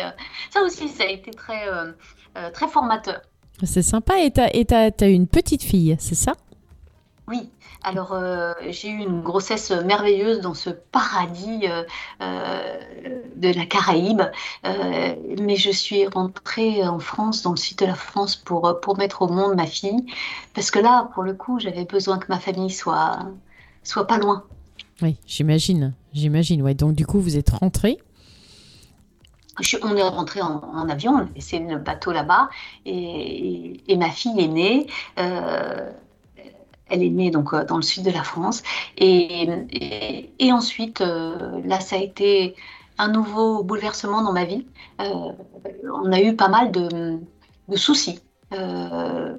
[0.52, 1.66] ça aussi, ça a été très,
[2.54, 3.22] très formateur.
[3.64, 4.20] C'est sympa.
[4.20, 6.34] Et tu as une petite fille, c'est ça?
[7.30, 7.52] Oui.
[7.84, 11.84] Alors, euh, j'ai eu une grossesse merveilleuse dans ce paradis euh,
[12.22, 12.80] euh,
[13.36, 14.24] de la Caraïbe,
[15.40, 19.22] mais je suis rentrée en France, dans le sud de la France, pour, pour mettre
[19.22, 20.06] au monde ma fille,
[20.56, 23.20] parce que là, pour le coup, j'avais besoin que ma famille soit,
[23.84, 24.44] soit pas loin.
[25.04, 26.64] Oui, j'imagine, j'imagine.
[26.64, 26.74] Ouais.
[26.74, 28.00] Donc, du coup, vous êtes rentrée?
[29.62, 32.50] Je, on est rentré en, en, avion, on a laissé le bateau là-bas,
[32.86, 34.88] et, et, et, ma fille est née.
[36.90, 38.64] Euh, elle est née donc dans le sud de la France.
[38.98, 39.48] Et,
[40.52, 42.56] ensuite, euh, là, ça a été
[42.98, 44.66] un nouveau bouleversement dans ma vie.
[45.02, 45.32] Euh,
[46.04, 47.20] on a eu pas mal de,
[47.76, 48.20] soucis.
[48.52, 49.38] Euh,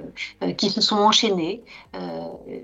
[0.56, 1.64] qui se sont enchaînés.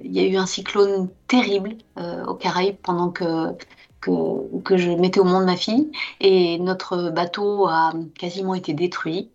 [0.04, 3.52] il y a eu un cyclone terrible aux Caraïbes pendant que,
[4.00, 9.28] que je mettais au monde ma fille et notre bateau a quasiment été détruit.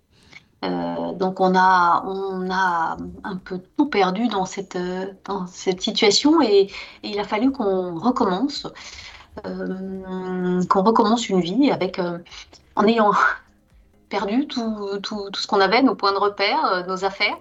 [0.63, 4.77] Euh, donc on a, on a un peu tout perdu dans cette,
[5.25, 6.71] dans cette situation et,
[7.03, 8.67] il a fallu qu'on recommence,
[9.45, 12.19] euh, qu'on recommence une vie avec, euh,
[12.75, 13.11] en ayant
[14.09, 17.37] perdu tout, tout, tout ce qu'on avait, nos points de repère, nos affaires.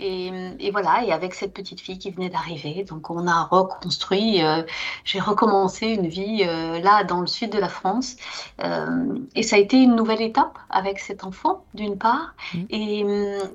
[0.00, 4.42] Et, et, voilà, et avec cette petite fille qui venait d'arriver, donc on a reconstruit,
[4.42, 4.62] euh,
[5.04, 8.16] j'ai recommencé une vie euh, là dans le sud de la France.
[8.64, 12.34] Euh, et ça a été une nouvelle étape avec cet enfant, d'une part.
[12.54, 12.58] Mmh.
[12.70, 13.06] Et,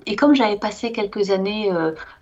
[0.06, 1.72] et, comme j'avais passé quelques années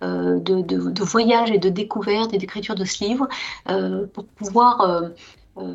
[0.00, 3.28] de, de, de, voyage et de découverte et d'écriture de ce livre,
[4.12, 5.10] pour pouvoir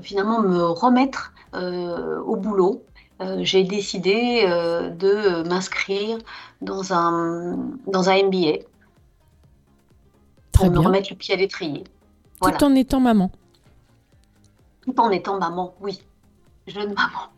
[0.01, 2.83] finalement me remettre au boulot,
[3.21, 6.17] euh, j'ai décidé euh, de m'inscrire
[6.62, 8.60] dans un, dans un MBA
[10.51, 10.82] Très pour bien.
[10.82, 11.84] me remettre le pied à l'étrier.
[12.41, 12.58] Voilà.
[12.58, 13.32] Tout en étant maman.
[14.82, 16.01] Tout en étant maman, oui.
[16.67, 17.29] Jeune maman.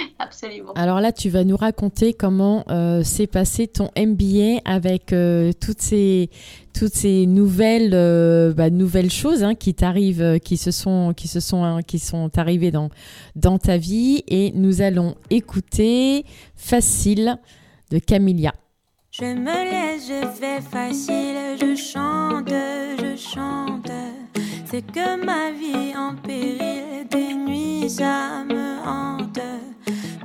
[0.18, 0.72] Absolument.
[0.74, 5.80] Alors là, tu vas nous raconter comment euh, s'est passé ton MBA avec euh, toutes
[5.80, 6.30] ces
[6.72, 11.28] toutes ces nouvelles euh, bah, nouvelles choses hein, qui t'arrivent, euh, qui se sont qui
[11.28, 12.90] se sont hein, qui sont arrivées dans
[13.36, 16.24] dans ta vie et nous allons écouter
[16.56, 17.38] Facile
[17.90, 18.52] de Camilla.
[19.10, 23.90] Je me laisse, je fais facile, je chante, je chante.
[24.66, 29.19] C'est que ma vie en péril, des nuits ça me hante.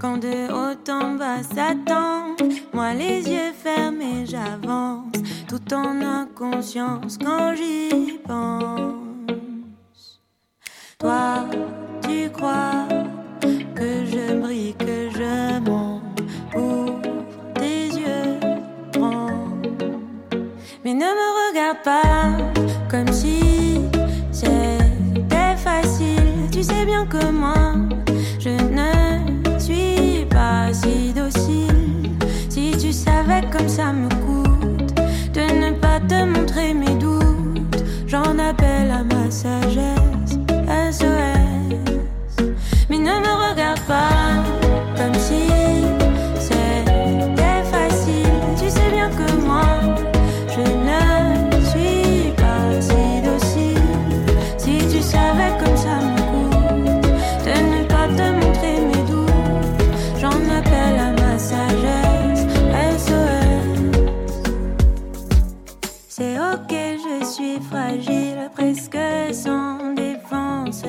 [0.05, 2.35] Quand de haut en bas s'attend,
[2.73, 5.15] moi les yeux fermés j'avance,
[5.47, 10.21] tout en inconscience quand j'y pense.
[10.99, 11.47] Toi,
[12.03, 12.87] tu crois
[13.73, 17.01] que je brille, que je monte pour
[17.55, 18.39] tes yeux
[18.93, 19.57] grands.
[20.83, 22.37] Mais ne me regarde pas
[22.91, 23.81] comme si
[24.31, 26.47] c'était facile.
[26.51, 27.73] Tu sais bien que moi,
[31.29, 31.67] si.
[32.49, 34.93] Si tu savais comme ça me coûte
[35.33, 40.37] de ne pas te montrer mes doutes, j'en appelle à ma sagesse.
[40.91, 42.45] SOS.
[42.89, 44.34] Mais ne me regarde pas
[68.73, 70.83] fragile, presque sans défense.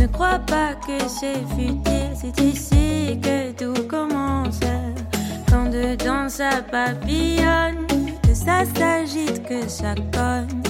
[0.00, 4.60] Ne crois pas que c'est futile, c'est ici que tout commence.
[5.48, 7.86] Quand dedans ça papillonne,
[8.22, 10.62] que ça s'agite, que ça cogne,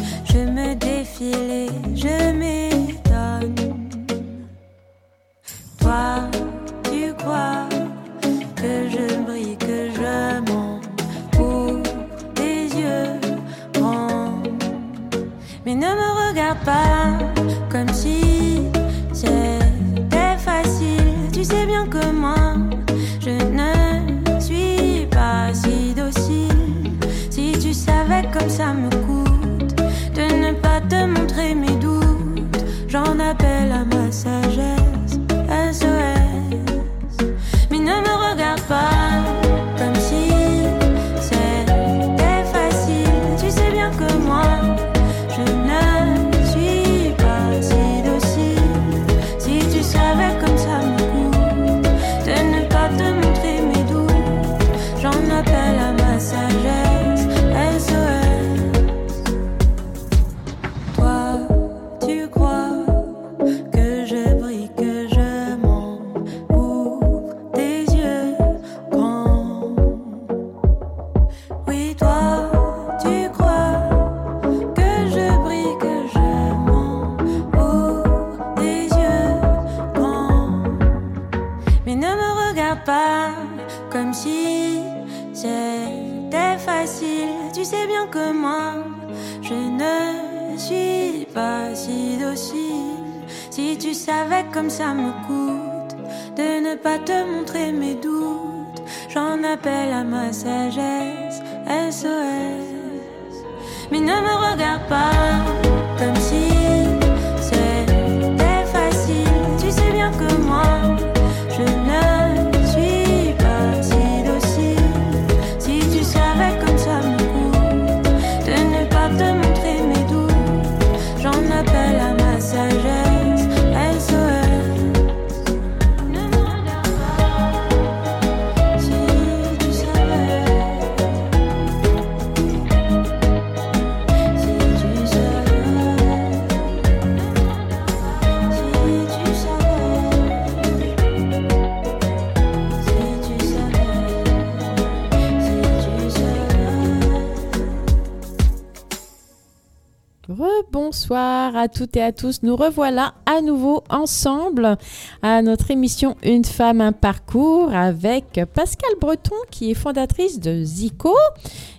[151.55, 152.43] À toutes et à tous.
[152.43, 154.79] Nous revoilà à nouveau ensemble
[155.23, 161.15] à notre émission Une femme, un parcours avec Pascal Breton qui est fondatrice de Zico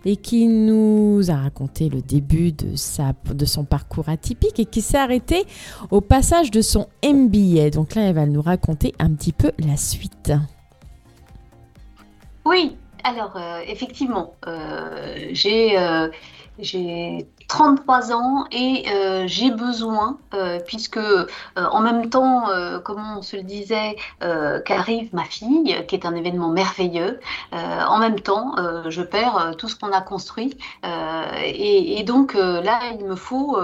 [0.05, 4.81] et qui nous a raconté le début de, sa, de son parcours atypique et qui
[4.81, 5.43] s'est arrêté
[5.89, 7.71] au passage de son MBA.
[7.71, 10.31] Donc là, elle va nous raconter un petit peu la suite.
[12.45, 16.09] Oui, alors euh, effectivement, euh, j'ai euh,
[16.59, 22.45] j'ai 33 ans et euh, j'ai besoin, euh, puisque euh, en même temps,
[22.83, 23.95] comme on se le disait,
[24.65, 27.19] qu'arrive ma fille, qui est un événement merveilleux,
[27.51, 28.55] en même temps,
[28.89, 30.57] je perds tout ce qu'on a construit.
[31.43, 33.57] Et, donc là, il me faut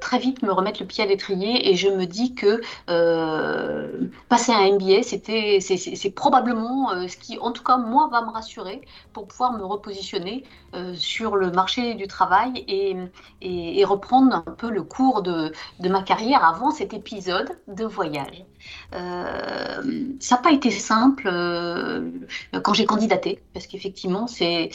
[0.00, 2.60] très vite me remettre le pied à l'étrier et je me dis que
[4.28, 8.82] passer un MBA, c'était, c'est, probablement ce qui, en tout cas, moi, va me rassurer
[9.12, 10.44] pour pouvoir me repositionner
[10.94, 12.96] sur le marché du travail et,
[13.40, 18.44] et- reprendre un peu le cours de, de ma carrière avant cet épisode de voyage.
[18.94, 19.82] Euh,
[20.20, 22.10] ça n'a pas été simple euh,
[22.62, 24.68] quand j'ai candidaté, parce qu'effectivement, euh,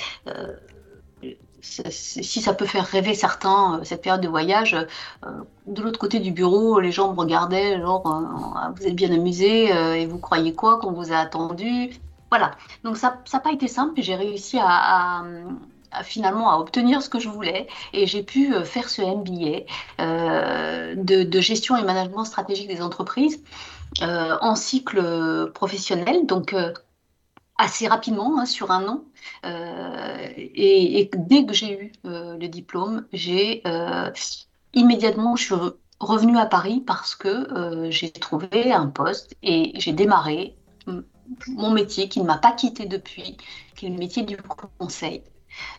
[1.62, 4.76] c'est- si ça peut faire rêver certains, cette période de voyage,
[5.68, 8.04] de l'autre côté du bureau, les gens me regardaient, genre,
[8.58, 11.92] Ah, vous êtes bien amusé et vous croyez quoi qu'on vous a attendu?
[12.32, 12.52] Voilà.
[12.84, 15.24] Donc ça n'a pas été simple, et j'ai réussi à
[16.04, 19.66] finalement à obtenir ce que je voulais et j'ai pu euh, faire ce MBA
[20.02, 23.44] euh, de, gestion et management stratégique des entreprises
[24.02, 26.56] euh, en cycle professionnel, donc
[27.58, 29.06] assez rapidement, hein, sur un an.
[30.38, 33.64] Et, dès que j'ai eu le diplôme, j'ai
[34.74, 39.94] immédiatement, je suis re- revenue à Paris parce que j'ai trouvé un poste et j'ai
[39.94, 41.06] démarré m-
[41.48, 43.38] mon métier qui ne m'a pas quitté depuis,
[43.76, 44.38] qui est le métier du
[44.80, 45.24] conseil.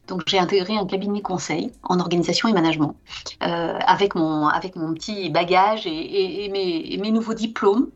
[0.07, 2.97] Donc j'ai intégré un cabinet conseil en organisation et management
[3.43, 7.91] euh, avec mon, avec mon petit bagage et, mes, mes nouveaux diplômes.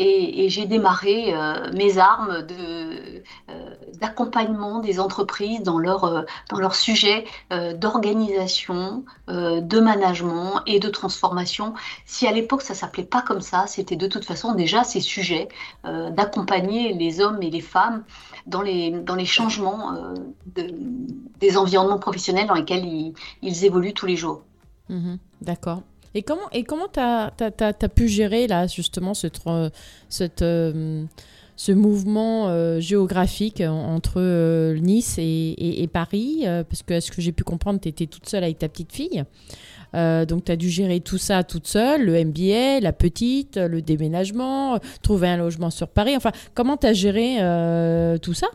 [0.00, 6.58] Et, j'ai démarré euh, mes armes de, euh, d'accompagnement des entreprises dans leur, euh, dans
[7.74, 11.74] d'organisation, de management et de transformation.
[12.06, 15.48] Si à l'époque ça s'appelait pas comme ça, c'était de toute façon déjà ces sujets
[15.84, 18.04] d'accompagner les hommes et les femmes
[18.48, 20.14] dans les, dans les changements euh,
[20.56, 20.72] de-
[21.40, 24.42] des environnements professionnels dans lesquels ils, ils évoluent tous les jours.
[24.88, 25.82] Mhm, D'accord.
[26.14, 29.26] Et comment et comment t'as t'as, t'as- t'as pu gérer là justement ce
[30.08, 31.04] cette, euh,
[31.56, 36.44] ce mouvement euh, géographique en- entre Nice et, et- et Paris?
[36.68, 39.22] Parce que ce que j'ai pu comprendre, tu étais toute seule avec ta petite fille.
[39.94, 43.82] Euh, donc tu as dû gérer tout ça toute seule, le MBA, la petite, le
[43.82, 46.16] déménagement, euh, trouver un logement sur Paris.
[46.16, 48.48] Enfin, comment tu as géré euh, tout ça?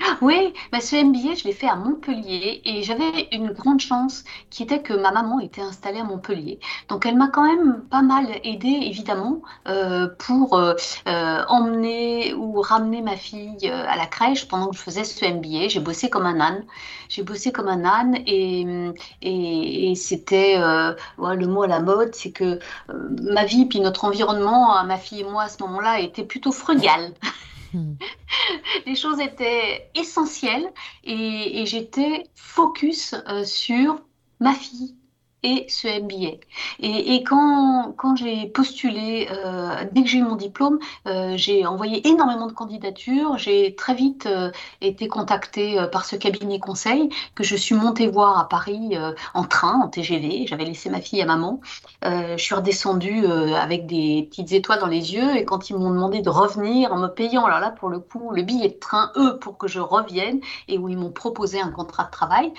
[0.22, 4.62] Oui, bah ce MBA, je l'ai fait à Montpellier et j'avais une grande chance qui
[4.62, 6.58] était que ma maman était installée à Montpellier.
[6.88, 10.74] Donc elle m'a quand même pas mal aidée, évidemment, euh, pour euh,
[11.08, 15.68] euh, emmener ou ramener ma fille à la crèche pendant que je faisais ce MBA.
[15.68, 16.64] J'ai bossé comme un âne.
[17.08, 23.44] J'ai bossé comme un âne et, c'était, le mot à la mode, c'est que ma
[23.44, 27.12] vie puis notre environnement, ma fille et moi à ce moment-là, était plutôt frugal.
[28.86, 30.68] Les choses étaient essentielles
[31.04, 34.02] et, et j'étais focus euh, sur
[34.40, 34.96] ma fille
[35.42, 36.38] et ce MBA.
[36.80, 42.06] Et, quand, quand j'ai postulé, euh, dès que j'ai eu mon diplôme, euh, j'ai envoyé
[42.06, 43.38] énormément de candidatures.
[43.38, 48.38] J'ai très vite euh, été contactée par ce cabinet conseil que je suis montée voir
[48.38, 48.96] à Paris
[49.34, 50.46] en train, en TGV.
[50.46, 51.60] J'avais laissé ma fille à maman.
[52.02, 56.20] Je suis redescendue avec des petites étoiles dans les yeux et quand ils m'ont demandé
[56.22, 59.38] de revenir en me payant, alors là pour le coup, le billet de train, eux,
[59.38, 62.52] pour que je revienne et où ils m'ont proposé un contrat de travail,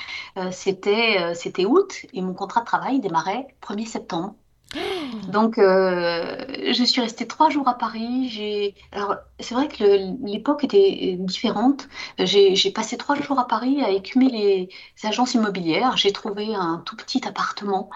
[0.52, 4.36] c'était c'était août et mon contrat de travail démarrait 1er septembre.
[5.28, 8.74] Donc, euh, je suis restée trois jours à Paris.
[8.94, 11.90] Alors, c'est vrai que le- l'époque était différente.
[12.18, 14.70] J'ai, passé trois jours à Paris à écumer les
[15.06, 15.98] agences immobilières.
[15.98, 17.90] J'ai trouvé un tout petit appartement.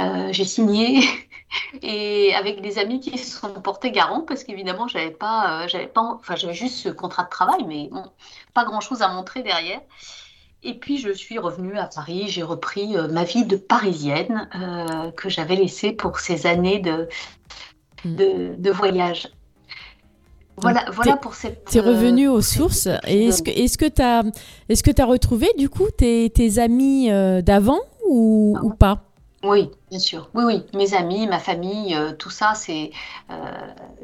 [0.00, 1.00] Euh, j'ai signé
[1.82, 5.88] et avec des amis qui se sont portés garant parce qu'évidemment, j'avais pas, euh, j'avais
[5.88, 8.04] pas, enfin, j'avais juste ce contrat de travail, mais bon,
[8.54, 9.80] pas grand-chose à montrer derrière.
[10.62, 15.10] Et puis je suis revenue à Paris, j'ai repris euh, ma vie de Parisienne euh,
[15.12, 17.08] que j'avais laissée pour ces années de,
[18.04, 18.14] Mm.
[18.14, 19.28] de, de voyage.
[20.56, 21.64] Voilà, Donc, voilà pour cette.
[21.70, 22.88] Tu es euh, revenu aux sources.
[23.06, 24.22] Et est-ce que est-ce que tu as
[24.68, 27.08] est-ce que tu as retrouvé du coup tes, tes amis
[27.42, 29.07] d'avant ou, ou pas?
[29.44, 30.30] Oui, bien sûr.
[30.34, 30.66] Oui, oui.
[30.74, 32.90] Mes amis, ma famille, euh, tout ça, c'est.
[33.30, 33.34] euh,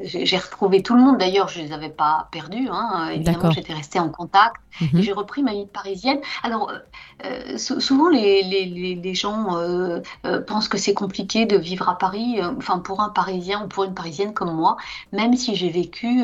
[0.01, 1.17] j'ai retrouvé tout le monde.
[1.17, 2.69] D'ailleurs, je les avais pas perdus.
[2.71, 3.09] Hein.
[3.11, 4.55] Évidemment, j'étais restée en contact.
[4.79, 5.01] Mhm.
[5.01, 6.19] J'ai repris ma vie de parisienne.
[6.41, 6.79] Alors, euh,
[7.25, 11.57] euh, sou- souvent, les, les, les, les gens euh, euh, pensent que c'est compliqué de
[11.57, 12.39] vivre à Paris.
[12.57, 14.77] Enfin, pour un Parisien ou pour une Parisienne comme moi,
[15.11, 16.23] même si j'ai vécu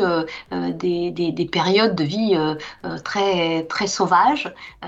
[0.51, 2.37] des, des, des périodes de vie
[3.03, 4.53] très, très sauvages,
[4.85, 4.87] euh,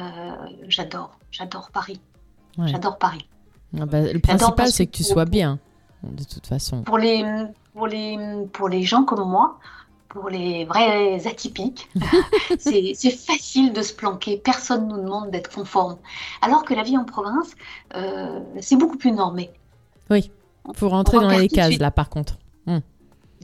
[0.69, 1.11] j'adore.
[1.31, 1.99] J'adore Paris.
[2.57, 2.67] Ouais.
[2.67, 3.27] J'adore Paris.
[3.79, 5.59] Ah bah, Le principal, c'est que tu sois bien,
[6.03, 6.83] de toute façon.
[6.83, 7.25] Pour les,
[7.73, 8.17] pour les,
[8.51, 9.59] pour les gens comme moi,
[10.09, 11.89] pour les vrais atypiques,
[12.59, 14.37] c'est facile de se planquer.
[14.37, 15.97] Personne ne nous demande d'être conforme.
[16.41, 17.55] Alors que la vie en province,
[17.95, 19.49] euh, c'est beaucoup plus normé.
[20.09, 20.31] Oui,
[20.73, 22.37] faut rentrer dans les cases là par contre.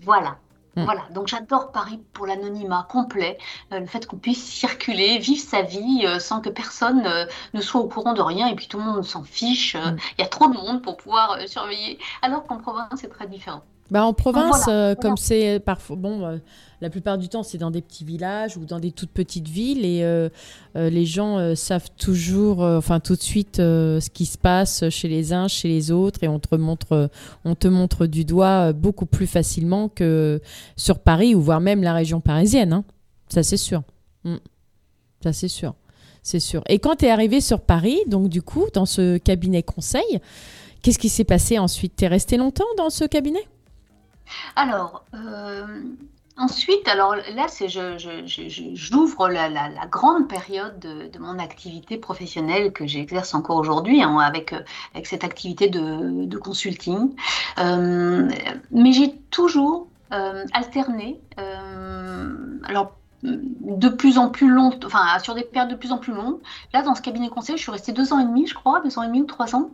[0.04, 0.38] Voilà.
[0.80, 0.86] Mm.
[0.86, 3.38] Voilà, donc j'adore Paris pour l'anonymat complet,
[3.74, 7.62] euh, le fait qu'on puisse circuler, vivre sa vie euh, sans que personne euh, ne
[7.62, 9.76] soit au courant de rien et puis tout le monde s'en fiche.
[9.76, 9.98] euh, Il Mm.
[10.20, 13.64] y a trop de monde pour pouvoir surveiller, alors qu'en province c'est très différent.
[13.92, 16.38] Bah, en province, voilà, euh, comme c'est parfois, bon, euh,
[16.80, 19.84] la plupart du temps, c'est dans des petits villages ou dans des toutes petites villes
[19.84, 20.30] et euh,
[20.76, 25.48] les gens savent toujours, enfin tout de suite, ce qui se passe chez les uns,
[25.48, 27.10] chez les autres et on te montre,
[27.46, 30.40] on te montre du doigt beaucoup plus facilement que
[30.78, 32.74] sur Paris ou voire même la région parisienne.
[32.74, 32.84] hein.
[33.28, 33.82] Ça, c'est sûr.
[34.24, 34.36] Mm.
[35.24, 35.76] Ça, c'est sûr.
[36.24, 36.64] C'est sûr.
[36.68, 40.20] Et quand tu es arrivé sur Paris, donc du coup, dans ce cabinet conseil,
[40.82, 41.96] qu'est-ce qui s'est passé ensuite?
[41.96, 43.46] Tu es resté longtemps dans ce cabinet?
[44.56, 45.66] Alors, euh,
[46.38, 47.98] ensuite, alors là, c'est je,
[48.74, 54.62] j'ouvre la, grande période de, mon activité professionnelle que j'exerce encore aujourd'hui hein, avec, euh,
[54.94, 57.16] avec cette activité de, consulting.
[57.60, 58.30] Euh,
[58.72, 61.20] mais j'ai toujours alterné.
[62.64, 66.40] alors, de plus en plus long, enfin sur des périodes de plus en plus longues.
[66.74, 68.98] Là, dans ce cabinet conseil, je suis restée deux ans et demi, je crois, deux
[68.98, 69.72] ans et demi ou trois ans.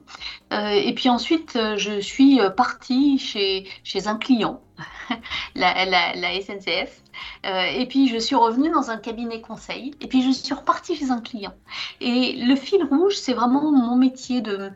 [0.53, 3.67] Euh, et puis ensuite, euh, je suis euh, partie chez,
[4.07, 4.61] un client,
[5.55, 7.01] la, SNCF.
[7.43, 9.91] Et puis, je suis revenue dans un cabinet conseil.
[10.01, 11.53] Et puis, je suis repartie chez un client.
[12.01, 14.71] Et le fil rouge, c'est vraiment mon métier de,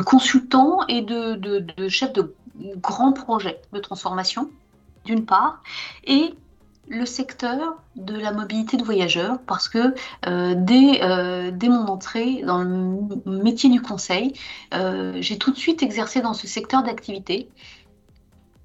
[0.00, 2.34] consultant et de, de, de chef de
[2.76, 4.48] grands projets de transformation,
[5.04, 5.62] d'une part,
[6.04, 6.34] et
[6.88, 9.94] le secteur de la mobilité de voyageurs, parce que
[10.26, 14.34] euh, dès, euh, dès mon entrée dans le métier du conseil,
[14.74, 17.48] euh, j'ai tout de suite exercé dans ce secteur d'activité.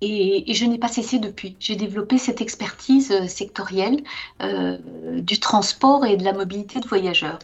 [0.02, 1.58] Et, et je n'ai pas cessé depuis.
[1.60, 4.02] J'ai développé cette expertise sectorielle
[4.40, 7.40] du transport et de la mobilité de voyageurs.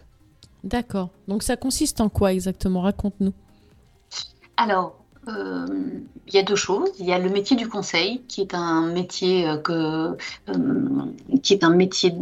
[0.64, 1.10] D'accord.
[1.28, 2.80] Donc ça consiste en quoi exactement?
[2.80, 3.34] Raconte-nous.
[4.56, 6.92] Alors, il y a deux choses.
[7.00, 10.18] Il y a le métier du conseil, qui est un métier euh, que,
[10.50, 11.06] euh,
[11.44, 12.14] qui est un métier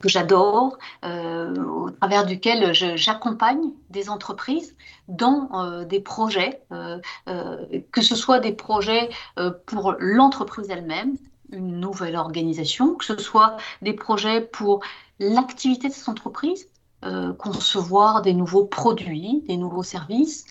[0.00, 4.74] que j'adore, euh, au travers duquel j'accompagne des entreprises
[5.08, 6.98] dans euh, des projets, euh,
[7.28, 11.16] euh, que ce soit des projets euh, pour l'entreprise elle-même,
[11.52, 14.80] une nouvelle organisation, que ce soit des projets pour
[15.20, 16.66] l'activité de cette entreprise,
[17.04, 20.46] euh, concevoir des nouveaux produits, des nouveaux services.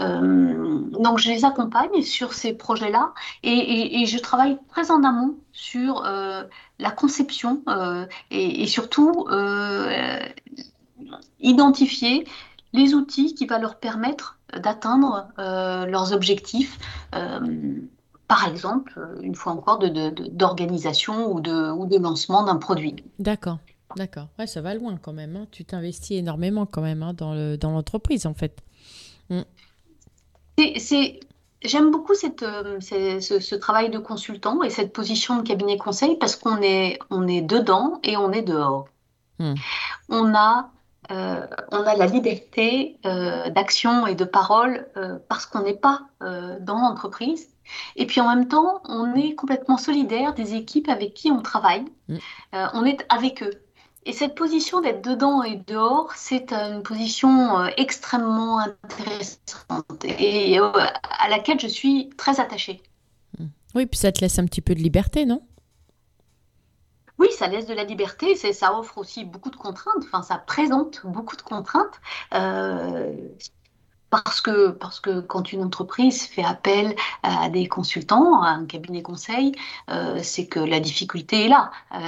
[0.00, 6.04] Euh, donc je les accompagne sur ces projets-là et, je travaille très en amont sur
[6.04, 6.44] euh,
[6.78, 7.62] la conception
[8.30, 9.26] et, surtout
[11.40, 12.26] identifier
[12.72, 16.78] les outils qui vont leur permettre d'atteindre leurs objectifs.
[18.28, 22.94] par exemple, une fois encore, d'organisation ou de, ou de lancement d'un produit.
[23.18, 23.58] D'accord.
[23.94, 24.26] D'accord.
[24.38, 25.36] Ouais, ça va loin quand même.
[25.36, 25.46] hein.
[25.52, 28.58] Tu t'investis énormément quand même hein, dans le- dans l'entreprise en fait.
[30.58, 31.20] C'est, c'est-
[31.62, 35.76] j'aime beaucoup cette, euh, c'est- ce, ce travail de consultant et cette position de cabinet
[35.76, 38.88] conseil parce qu'on est, on est dedans et on est dehors.
[39.38, 39.54] Hmm.
[40.08, 40.70] On a,
[41.10, 44.86] euh, on a la liberté euh, d'action et de parole
[45.28, 47.48] parce qu'on n'est pas dans l'entreprise.
[47.96, 51.84] Et puis en même temps, on est complètement solidaire des équipes avec qui on travaille.
[52.54, 53.50] Euh, on est avec eux.
[54.08, 60.70] Et cette position d'être dedans et dehors, c'est une position euh, extrêmement intéressante et euh,
[61.18, 62.80] à laquelle je suis très attachée.
[63.74, 65.42] Oui, puis ça te laisse un petit peu de liberté, non?
[67.18, 70.36] Oui, ça laisse de la liberté, c'est, ça offre aussi beaucoup de contraintes, enfin ça
[70.36, 72.00] présente beaucoup de contraintes.
[72.32, 73.12] euh,
[74.08, 76.94] parce que, parce que quand une entreprise fait appel
[77.24, 79.52] à des consultants, à un cabinet conseil,
[79.90, 81.72] euh, c'est que la difficulté est là.
[81.92, 81.98] Euh,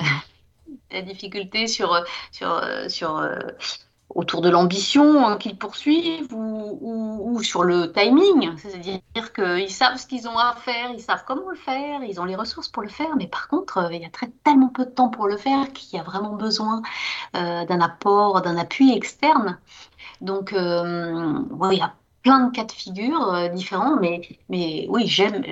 [0.90, 3.38] la difficulté sur, sur, sur, euh,
[4.10, 8.56] autour de l'ambition hein, qu'ils poursuivent ou, ou- sur le timing.
[8.56, 9.00] C'est-à-dire
[9.34, 12.34] qu'ils savent ce qu'ils ont à faire, ils savent comment le faire, ils ont les
[12.36, 14.08] ressources pour le faire, mais par contre, euh, il y a
[14.44, 16.82] tellement peu de temps pour le faire qu'il y a vraiment besoin
[17.36, 19.58] euh, d'un apport, d'un appui externe.
[20.20, 21.40] Donc, euh,
[21.72, 25.44] il y a plein de cas de figure euh, différents, mais, mais oui, j'aime,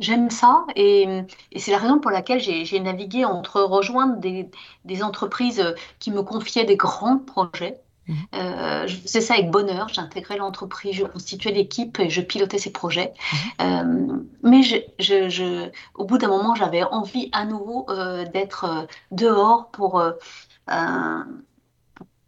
[0.00, 0.64] j'aime, ça.
[0.76, 1.06] Et,
[1.52, 4.50] et c'est la raison pour laquelle j'ai, navigué entre rejoindre des,
[4.84, 7.80] des entreprises euh, qui me confiaient des grands projets.
[8.08, 8.16] Mhm.
[8.34, 12.72] Euh, je faisais ça avec bonheur, j'intégrais l'entreprise, je constituais l'équipe et je pilotais ces
[12.72, 13.12] projets.
[13.60, 18.86] Euh, mais je, je, je- au bout d'un moment, j'avais envie à nouveau euh, d'être
[19.12, 20.02] dehors pour,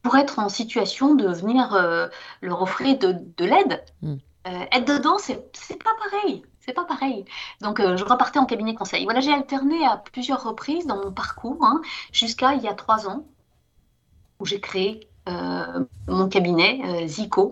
[0.03, 2.09] pour être en situation de venir euh,
[2.41, 3.85] leur offrir de, de l'aide.
[4.49, 6.43] Euh, être dedans, c'est pas pareil.
[6.65, 7.25] C'est pas pareil.
[7.61, 9.03] Donc, euh, je repartais en cabinet conseil.
[9.05, 11.83] Voilà, j'ai alterné à plusieurs reprises dans mon parcours, hein,
[12.13, 13.25] jusqu'à il y a trois ans,
[14.39, 17.51] où j'ai créé euh, mon cabinet euh, Zico,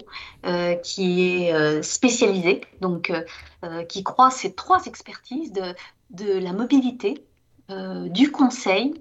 [0.85, 3.13] qui est spécialisé, donc
[3.89, 7.25] qui croit ces trois expertises de, la mobilité,
[7.69, 8.95] du conseil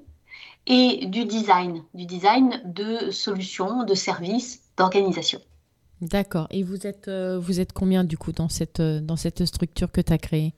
[0.66, 5.40] et du design, du design de solutions, de services, d'organisation.
[6.02, 6.48] D'accord.
[6.50, 9.92] Et vous êtes, euh, vous êtes combien du coup dans cette, euh, dans cette structure
[9.92, 10.54] que tu as créée?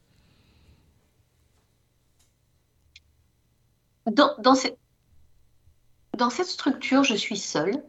[4.11, 4.55] Dans, dans,
[6.21, 7.83] dans cette structure, je suis seule.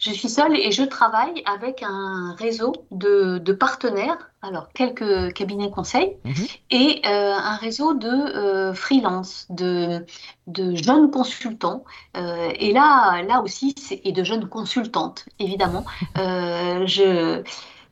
[0.00, 5.70] Je suis seule et je travaille avec un réseau de, de partenaires, alors quelques cabinets
[5.70, 6.46] conseils, Mhm.
[6.70, 10.04] et euh, un réseau de euh, freelance, de,
[10.48, 11.84] de jeunes consultants.
[12.16, 15.84] Euh, et là, là aussi, c'est- et de jeunes consultantes, évidemment.
[16.86, 17.42] Je,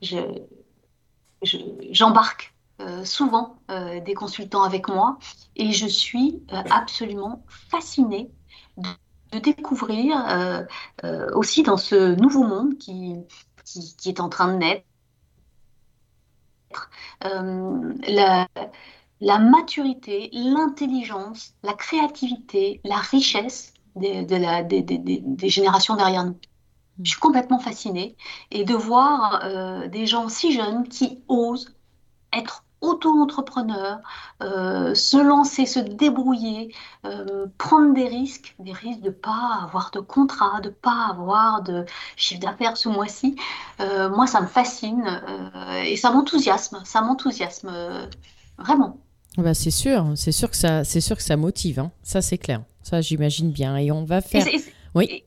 [0.01, 0.17] je,
[1.41, 1.57] je-
[1.91, 2.53] j'embarque
[3.05, 3.55] souvent
[4.05, 5.17] des consultants avec moi
[5.55, 8.29] et je suis absolument fascinée
[9.35, 10.63] de, découvrir euh,
[11.03, 13.15] euh, aussi dans ce nouveau monde qui,
[13.65, 14.85] qui, qui est en train de naître
[17.25, 18.47] euh, la,
[19.21, 25.95] la maturité, l'intelligence, la créativité, la richesse des, de la, des, des- des- des générations
[25.95, 26.39] derrière nous.
[27.03, 28.17] Je suis complètement fascinée
[28.51, 31.75] et de voir euh, des gens si jeunes qui osent
[32.33, 33.99] être auto-entrepreneurs,
[34.43, 36.73] euh, se lancer, se débrouiller,
[37.05, 41.85] euh, prendre des risques, des risques de pas avoir de contrat, de pas avoir de
[42.15, 43.35] chiffre d'affaires ce mois-ci.
[43.79, 45.21] Euh, moi, ça me fascine
[45.85, 47.71] et ça m'enthousiasme, ça m'enthousiasme
[48.57, 48.97] vraiment.
[49.37, 51.79] Bah, c'est sûr, c'est sûr que ça, c'est sûr que ça motive.
[51.79, 51.91] hein.
[52.03, 52.61] Ça, c'est clair.
[52.83, 53.75] Ça, j'imagine bien.
[53.77, 54.47] Et on va faire.
[54.47, 54.63] et
[54.93, 55.07] Oui.
[55.09, 55.25] et-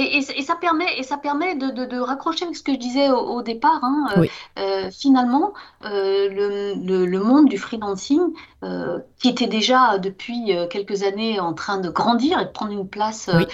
[0.00, 2.72] et- et- et ça permet, et ça permet de, de- de raccrocher avec ce que
[2.72, 3.80] je disais au, au départ.
[3.82, 4.30] hein, euh, Oui.
[4.58, 5.52] euh, finalement,
[5.84, 8.22] euh, le, le- le monde du freelancing,
[8.62, 12.88] euh, qui était déjà depuis quelques années en train de grandir et de prendre une
[12.88, 13.46] place Oui.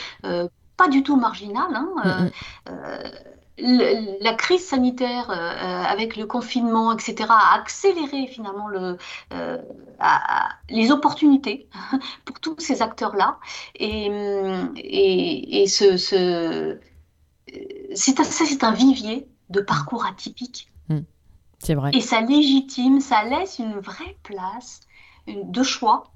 [0.76, 2.30] pas du tout marginale, hein, Mm, mm.
[3.58, 8.96] Le- la crise sanitaire euh, euh, avec le confinement, etc., a accéléré finalement le,
[9.32, 9.58] euh,
[10.70, 11.68] les opportunités
[12.24, 13.38] pour tous ces acteurs-là.
[13.76, 14.06] Et,
[14.76, 16.78] et, et ce, ce,
[17.94, 20.68] c'est un, ça, c'est un vivier de parcours atypiques.
[21.64, 21.92] C'est vrai.
[21.94, 24.80] Et ça légitime, ça laisse une vraie place
[25.28, 26.10] une- de choix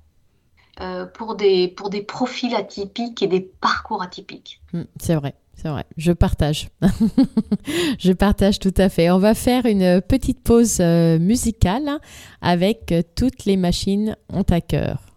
[0.81, 4.61] euh, pour des, pour des profils atypiques et des parcours atypiques.
[4.73, 5.85] Mm, C'est vrai, c'est vrai.
[5.97, 6.69] Je partage.
[7.99, 9.11] Je partage tout à fait.
[9.11, 12.01] On va faire une petite pause euh, musicale hein,
[12.43, 15.16] avec euh, Toutes les machines ont à cœur.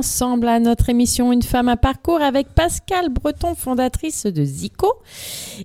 [0.00, 4.94] Ensemble à notre émission Une femme à parcours avec Pascal Breton, fondatrice de Zico,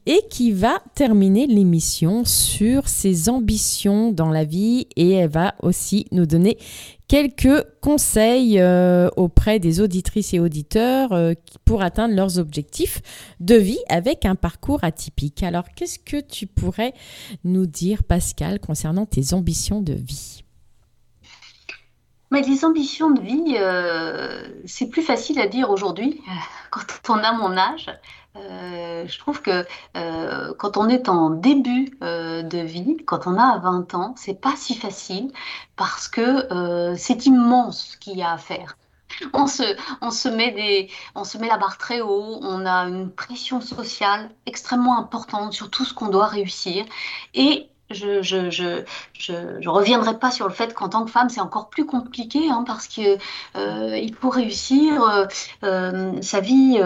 [0.06, 6.06] et qui va terminer l'émission sur ses ambitions dans la vie et elle va aussi
[6.12, 6.58] nous donner
[7.08, 11.32] quelques conseils euh, auprès des auditrices et auditeurs euh,
[11.64, 13.02] pour atteindre leurs objectifs
[13.40, 15.44] de vie avec un parcours atypique.
[15.44, 16.94] Alors, qu'est-ce que tu pourrais
[17.46, 20.45] nous dire, Pascal, concernant tes ambitions de vie?
[22.36, 26.32] Mais les ambitions de vie, euh, c'est plus facile à dire aujourd'hui euh,
[26.70, 27.90] quand on a mon âge.
[28.36, 29.66] Euh, je trouve que
[30.58, 34.76] quand on est en début de vie, quand on a 20 ans, c'est pas si
[34.76, 35.32] facile
[35.78, 38.76] parce que c'est immense ce qu'il y a à faire.
[39.32, 39.64] On se,
[40.28, 45.54] met on se met la barre très haut, on a une pression sociale extrêmement importante
[45.54, 46.84] sur tout ce qu'on doit réussir
[47.34, 48.84] et je, je, je,
[49.14, 52.50] je, je reviendrai pas sur le fait qu'en tant que femme, c'est encore plus compliqué
[52.50, 53.18] hein, parce que
[53.56, 55.26] euh, il faut réussir euh,
[55.64, 56.80] euh, sa vie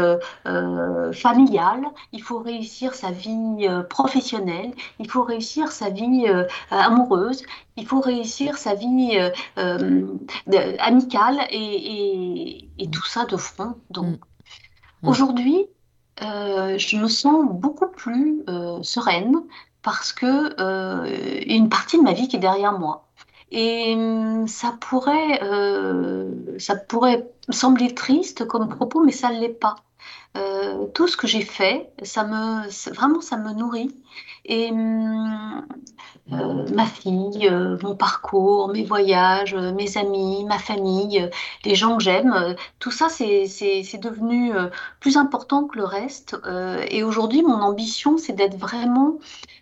[1.14, 6.26] familiale, il faut réussir sa vie professionnelle, il faut réussir sa vie
[6.70, 7.44] amoureuse,
[7.78, 9.18] il faut réussir sa vie
[10.80, 13.76] amicale et, et, et tout ça de front.
[13.90, 14.20] Donc
[15.04, 15.10] Mm.
[15.10, 15.66] aujourd'hui,
[16.20, 18.44] je me sens beaucoup plus
[18.82, 19.36] sereine
[19.82, 21.08] parce que euh,
[21.46, 23.08] y a une partie de ma vie qui est derrière moi.
[23.52, 29.50] Et hum, ça pourrait, euh, ça pourrait sembler triste comme propos, mais ça ne l'est
[29.50, 29.76] pas.
[30.38, 33.96] Euh, tout ce que j'ai fait, ça me, vraiment, ça me nourrit.
[34.46, 35.66] Et hum,
[36.32, 41.30] euh, ma fille, euh, mon parcours, mes voyages, euh, mes amis, ma famille,
[41.66, 43.46] les gens que j'aime, tout ça, c'est,
[44.00, 44.54] devenu
[45.00, 46.38] plus important que le reste.
[46.90, 49.18] Et aujourd'hui, mon ambition, c'est d'être vraiment,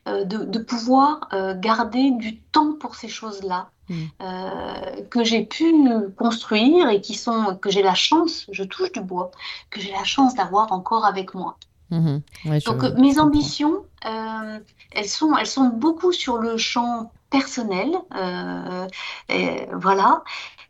[0.05, 3.69] de, de pouvoir garder du temps pour ces choses-là.
[3.89, 4.03] Mm.
[4.21, 5.73] euh, que j'ai pu
[6.17, 9.31] construire et qui sont, que j'ai la chance, je touche du bois,
[9.69, 11.57] que j'ai la chance d'avoir encore avec moi.
[11.89, 12.21] Mhm.
[12.45, 14.59] Ouais, je- Donc euh, mes ambitions, euh,
[14.91, 18.87] elles sont, elles sont beaucoup sur le champ personnel, euh,
[19.29, 20.23] et voilà,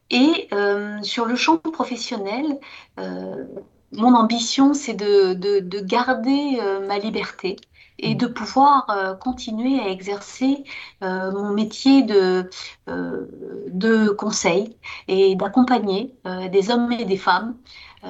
[0.09, 2.59] et euh, sur le champ professionnel,
[2.99, 3.45] euh,
[3.93, 7.57] mon ambition, c'est de, de, de garder ma liberté
[7.99, 10.63] et de pouvoir euh, continuer à exercer
[11.03, 12.49] euh, mon métier de,
[12.89, 13.25] euh,
[13.69, 16.15] de conseil et d'accompagner
[16.51, 17.57] des hommes et des femmes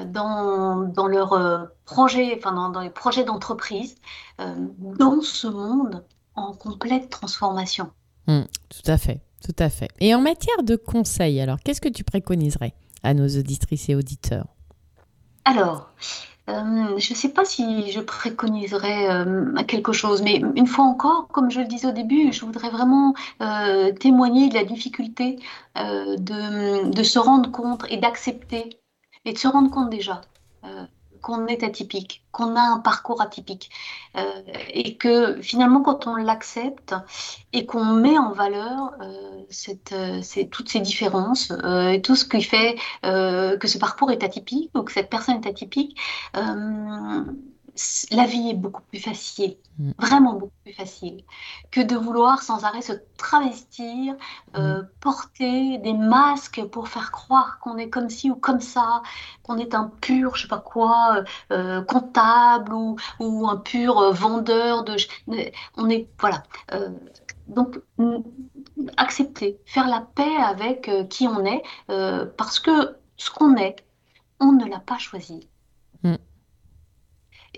[0.06, 3.96] dans, dans leurs euh, projets, enfin dans, dans les projets d'entreprise,
[4.40, 6.04] euh, dans ce monde
[6.36, 7.92] en complète transformation.
[8.28, 9.90] Mm, tout à fait, tout à fait.
[10.00, 12.74] Et en matière de conseils, alors, qu'est-ce que tu préconiserais
[13.04, 14.48] à nos auditrices et auditeurs?
[15.46, 15.90] Alors,
[16.50, 21.28] euh, je ne sais pas si je préconiserais euh, quelque chose, mais une fois encore,
[21.28, 25.40] comme je le disais au début, je voudrais vraiment euh, témoigner de la difficulté
[25.78, 28.80] euh, de, de se rendre compte et d'accepter,
[29.26, 30.22] et de se rendre compte déjà
[30.66, 30.86] euh,
[31.22, 33.72] qu'on est atypique, qu'on a un parcours atypique,
[34.16, 36.94] euh, et que finalement, quand on l'accepte
[37.54, 41.52] et qu'on met en valeur euh, toutes ces différences
[41.92, 45.48] et tout ce qui fait que ce parcours est atypique ou que cette personne est
[45.48, 45.98] atypique,
[48.12, 49.92] la vie est beaucoup plus facile, Mm.
[50.00, 51.24] vraiment beaucoup plus facile,
[51.70, 54.16] que de vouloir sans arrêt se travestir,
[54.56, 59.04] euh, porter des masques pour faire croire qu'on est comme ci ou comme ça,
[59.44, 64.14] qu'on est un pur, je sais pas quoi, euh, euh, comptable ou, ou un pur
[64.14, 64.96] vendeur de...
[65.78, 66.42] On est, voilà.
[66.74, 66.90] Euh,
[67.48, 68.18] donc, mm,
[68.98, 71.62] accepter, faire la paix avec qui on est,
[72.36, 73.76] parce que ce qu'on est,
[74.40, 75.48] on ne l'a pas choisi.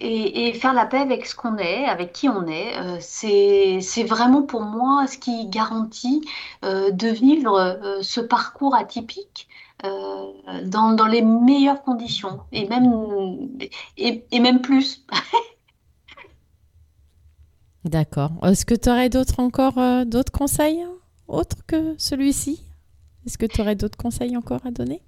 [0.02, 4.04] Et, et faire la paix avec ce qu'on est, avec qui on est, euh, c'est,
[4.04, 6.22] vraiment pour moi ce qui garantit
[6.64, 9.48] euh, de vivre euh, ce parcours atypique
[9.84, 12.92] dans, dans les meilleures conditions, et même,
[13.98, 15.06] et, et même plus.
[17.86, 18.32] D'accord.
[18.44, 20.86] Est-ce que tu aurais d'autres encore d'autres conseils
[21.30, 22.62] autres que celui-ci?
[23.26, 25.02] Est-ce que tu aurais d'autres conseils encore à donner?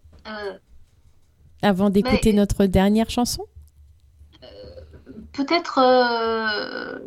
[1.62, 3.44] Avant d'écouter Mais- notre dernière chanson?
[5.34, 7.00] Peut-être euh,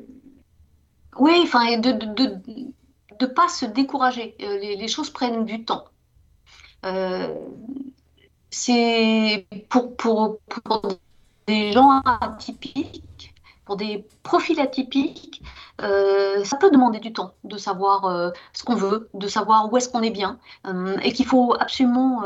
[1.18, 2.40] oui enfin de de, de
[3.20, 4.34] de pas se décourager.
[4.42, 5.84] Euh, les, choses prennent du temps.
[6.84, 7.32] Euh,
[8.50, 10.82] c'est pour, pour pour
[11.46, 13.32] des gens atypiques
[13.64, 15.42] pour des profils atypiques
[15.78, 20.02] ça peut demander du temps de savoir ce qu'on veut de savoir où est-ce qu'on
[20.02, 20.38] est bien
[21.02, 22.22] et qu'il faut absolument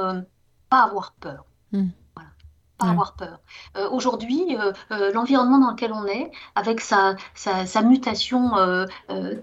[0.68, 1.44] pas avoir peur.
[1.72, 1.88] Mm.
[2.79, 2.93] Pas Ouais.
[2.93, 3.41] avoir peur
[3.76, 8.53] euh, aujourd'hui, euh, euh, l'environnement dans lequel on est, avec sa, sa, sa mutation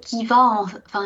[0.01, 1.03] qui va en- enfin,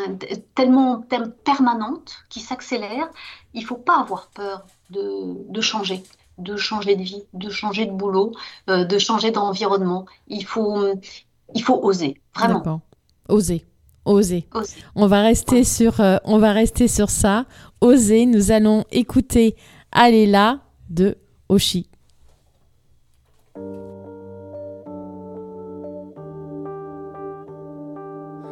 [0.56, 3.10] tellement, tellement permanente, qui s'accélère,
[3.54, 5.02] il faut pas avoir peur de,
[5.50, 6.04] de changer,
[6.38, 8.32] de changer de vie, de changer de boulot,
[8.68, 10.06] de changer d'environnement.
[10.28, 10.78] Il faut,
[11.56, 12.82] il faut oser, vraiment.
[13.28, 13.66] Oser.
[14.06, 14.48] Oser.
[14.54, 14.84] Oser.
[14.96, 17.46] On va rester sur, on va rester sur ça.
[17.82, 18.26] Oser.
[18.28, 19.56] Nous allons écouter
[19.92, 20.60] Allez là
[20.90, 21.18] de
[21.50, 21.89] Oshi.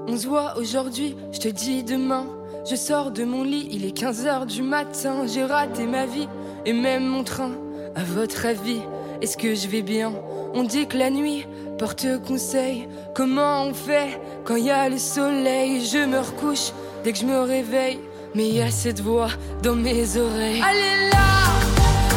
[0.10, 2.28] On se voit aujourd'hui, je te dis demain.
[2.70, 5.28] Je sors de mon lit, il est 15h du matin.
[5.28, 6.30] J'ai raté ma vie
[6.66, 7.52] et même mon train.
[7.94, 8.80] À votre avis,
[9.22, 10.14] est-ce que je vais bien?
[10.54, 11.46] On dit que la nuit
[11.78, 12.88] porte conseil.
[13.14, 15.86] Comment on fait quand il y a le soleil?
[15.86, 16.72] Je me recouche
[17.04, 18.00] dès que je me réveille.
[18.34, 19.30] Mais il y a cette voix
[19.62, 20.64] dans mes oreilles.
[20.64, 21.52] Allez là,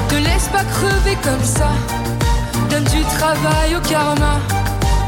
[0.08, 1.70] te laisse pas crever comme ça.
[2.70, 4.38] Donne du travail au karma.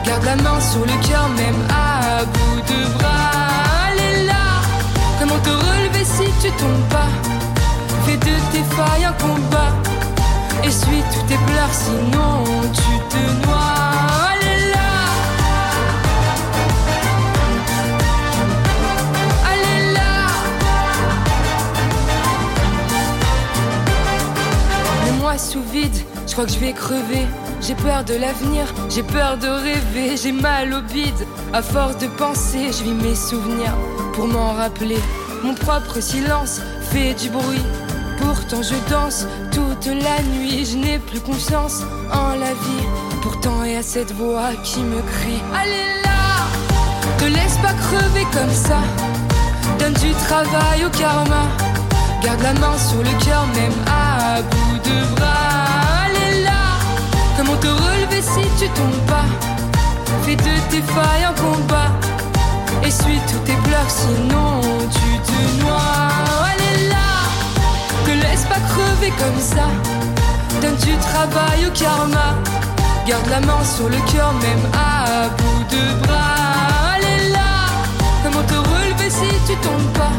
[0.04, 3.88] Garde la main sur le cœur, même à bout de bras.
[3.88, 4.60] Allez là,
[5.18, 7.10] comment te relever si tu tombes pas?
[8.04, 9.72] Fais de tes failles un combat.
[10.64, 14.32] Essuie tous tes pleurs, sinon tu te noies.
[14.32, 14.92] Allez là,
[19.50, 20.12] allez là.
[25.04, 25.96] Mets-moi sous vide,
[26.26, 27.26] je crois que je vais crever.
[27.62, 31.26] J'ai peur de l'avenir, j'ai peur de rêver, j'ai mal au bide.
[31.52, 33.74] À force de penser, je vis mes souvenirs
[34.14, 34.98] pour m'en rappeler.
[35.44, 36.60] Mon propre silence
[36.90, 37.62] fait du bruit.
[38.18, 41.82] Pourtant je danse toute la nuit, je n'ai plus confiance
[42.12, 42.86] en la vie.
[43.22, 46.48] Pourtant y a cette voix qui me crie Allez là,
[47.18, 48.80] te laisse pas crever comme ça.
[49.78, 51.46] Donne du travail au karma.
[52.24, 55.41] Garde la main sur le cœur, même à bout de bras.
[57.62, 59.24] Te relever si tu tombes pas
[60.24, 61.90] Fais de tes failles un combat.
[62.84, 64.60] Essuie tous tes pleurs, sinon
[64.90, 66.08] tu te noies.
[66.50, 67.10] Allez là,
[68.04, 69.66] te laisse pas crever comme ça.
[70.60, 72.34] Donne du travail au karma.
[73.06, 76.94] Garde la main sur le cœur, même à bout de bras.
[76.94, 77.52] Allez là,
[78.22, 80.14] comment te relever si tu tombes pas?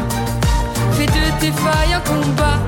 [0.92, 2.58] Fais de tes failles un combat.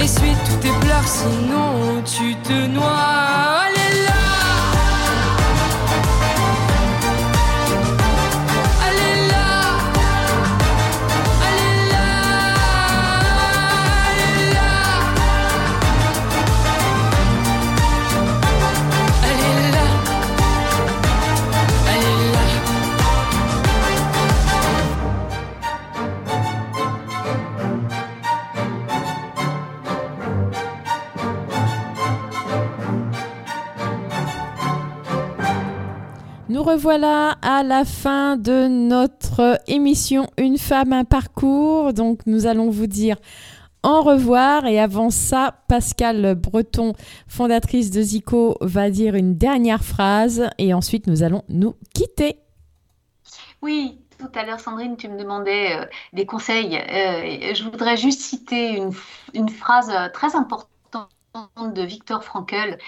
[0.00, 3.71] Essuie tous tes pleurs, sinon tu te noies.
[36.62, 41.92] Revoilà à la fin de notre émission Une femme, un parcours.
[41.92, 43.16] Donc nous allons vous dire
[43.82, 44.66] au revoir.
[44.66, 46.92] Et avant ça, Pascal Breton,
[47.26, 50.50] fondatrice de Zico, va dire une dernière phrase.
[50.58, 52.38] Et ensuite, nous allons nous quitter.
[53.60, 56.76] Oui, tout à l'heure, Sandrine, tu me demandais euh, des conseils.
[56.76, 58.92] Euh, je voudrais juste citer une,
[59.34, 60.68] une phrase euh, très importante
[61.56, 62.78] de Victor Frankl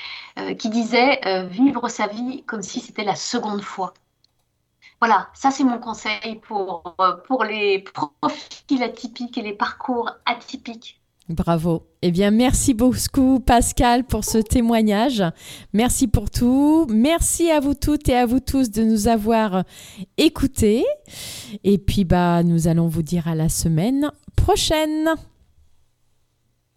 [0.59, 3.95] qui disait vivre sa vie comme si c'était la seconde fois.
[5.01, 6.95] Voilà, ça c'est mon conseil pour,
[7.27, 11.01] pour les profils atypiques et les parcours atypiques.
[11.29, 11.87] Bravo.
[12.03, 15.25] Eh bien, merci beaucoup, Pascal, pour ce témoignage.
[15.73, 16.87] Merci pour tout.
[16.91, 19.65] Merci à vous toutes et à vous tous de nous avoir
[20.19, 20.85] écoutés.
[21.65, 25.15] Et puis, bah, nous allons vous dire à la semaine prochaine.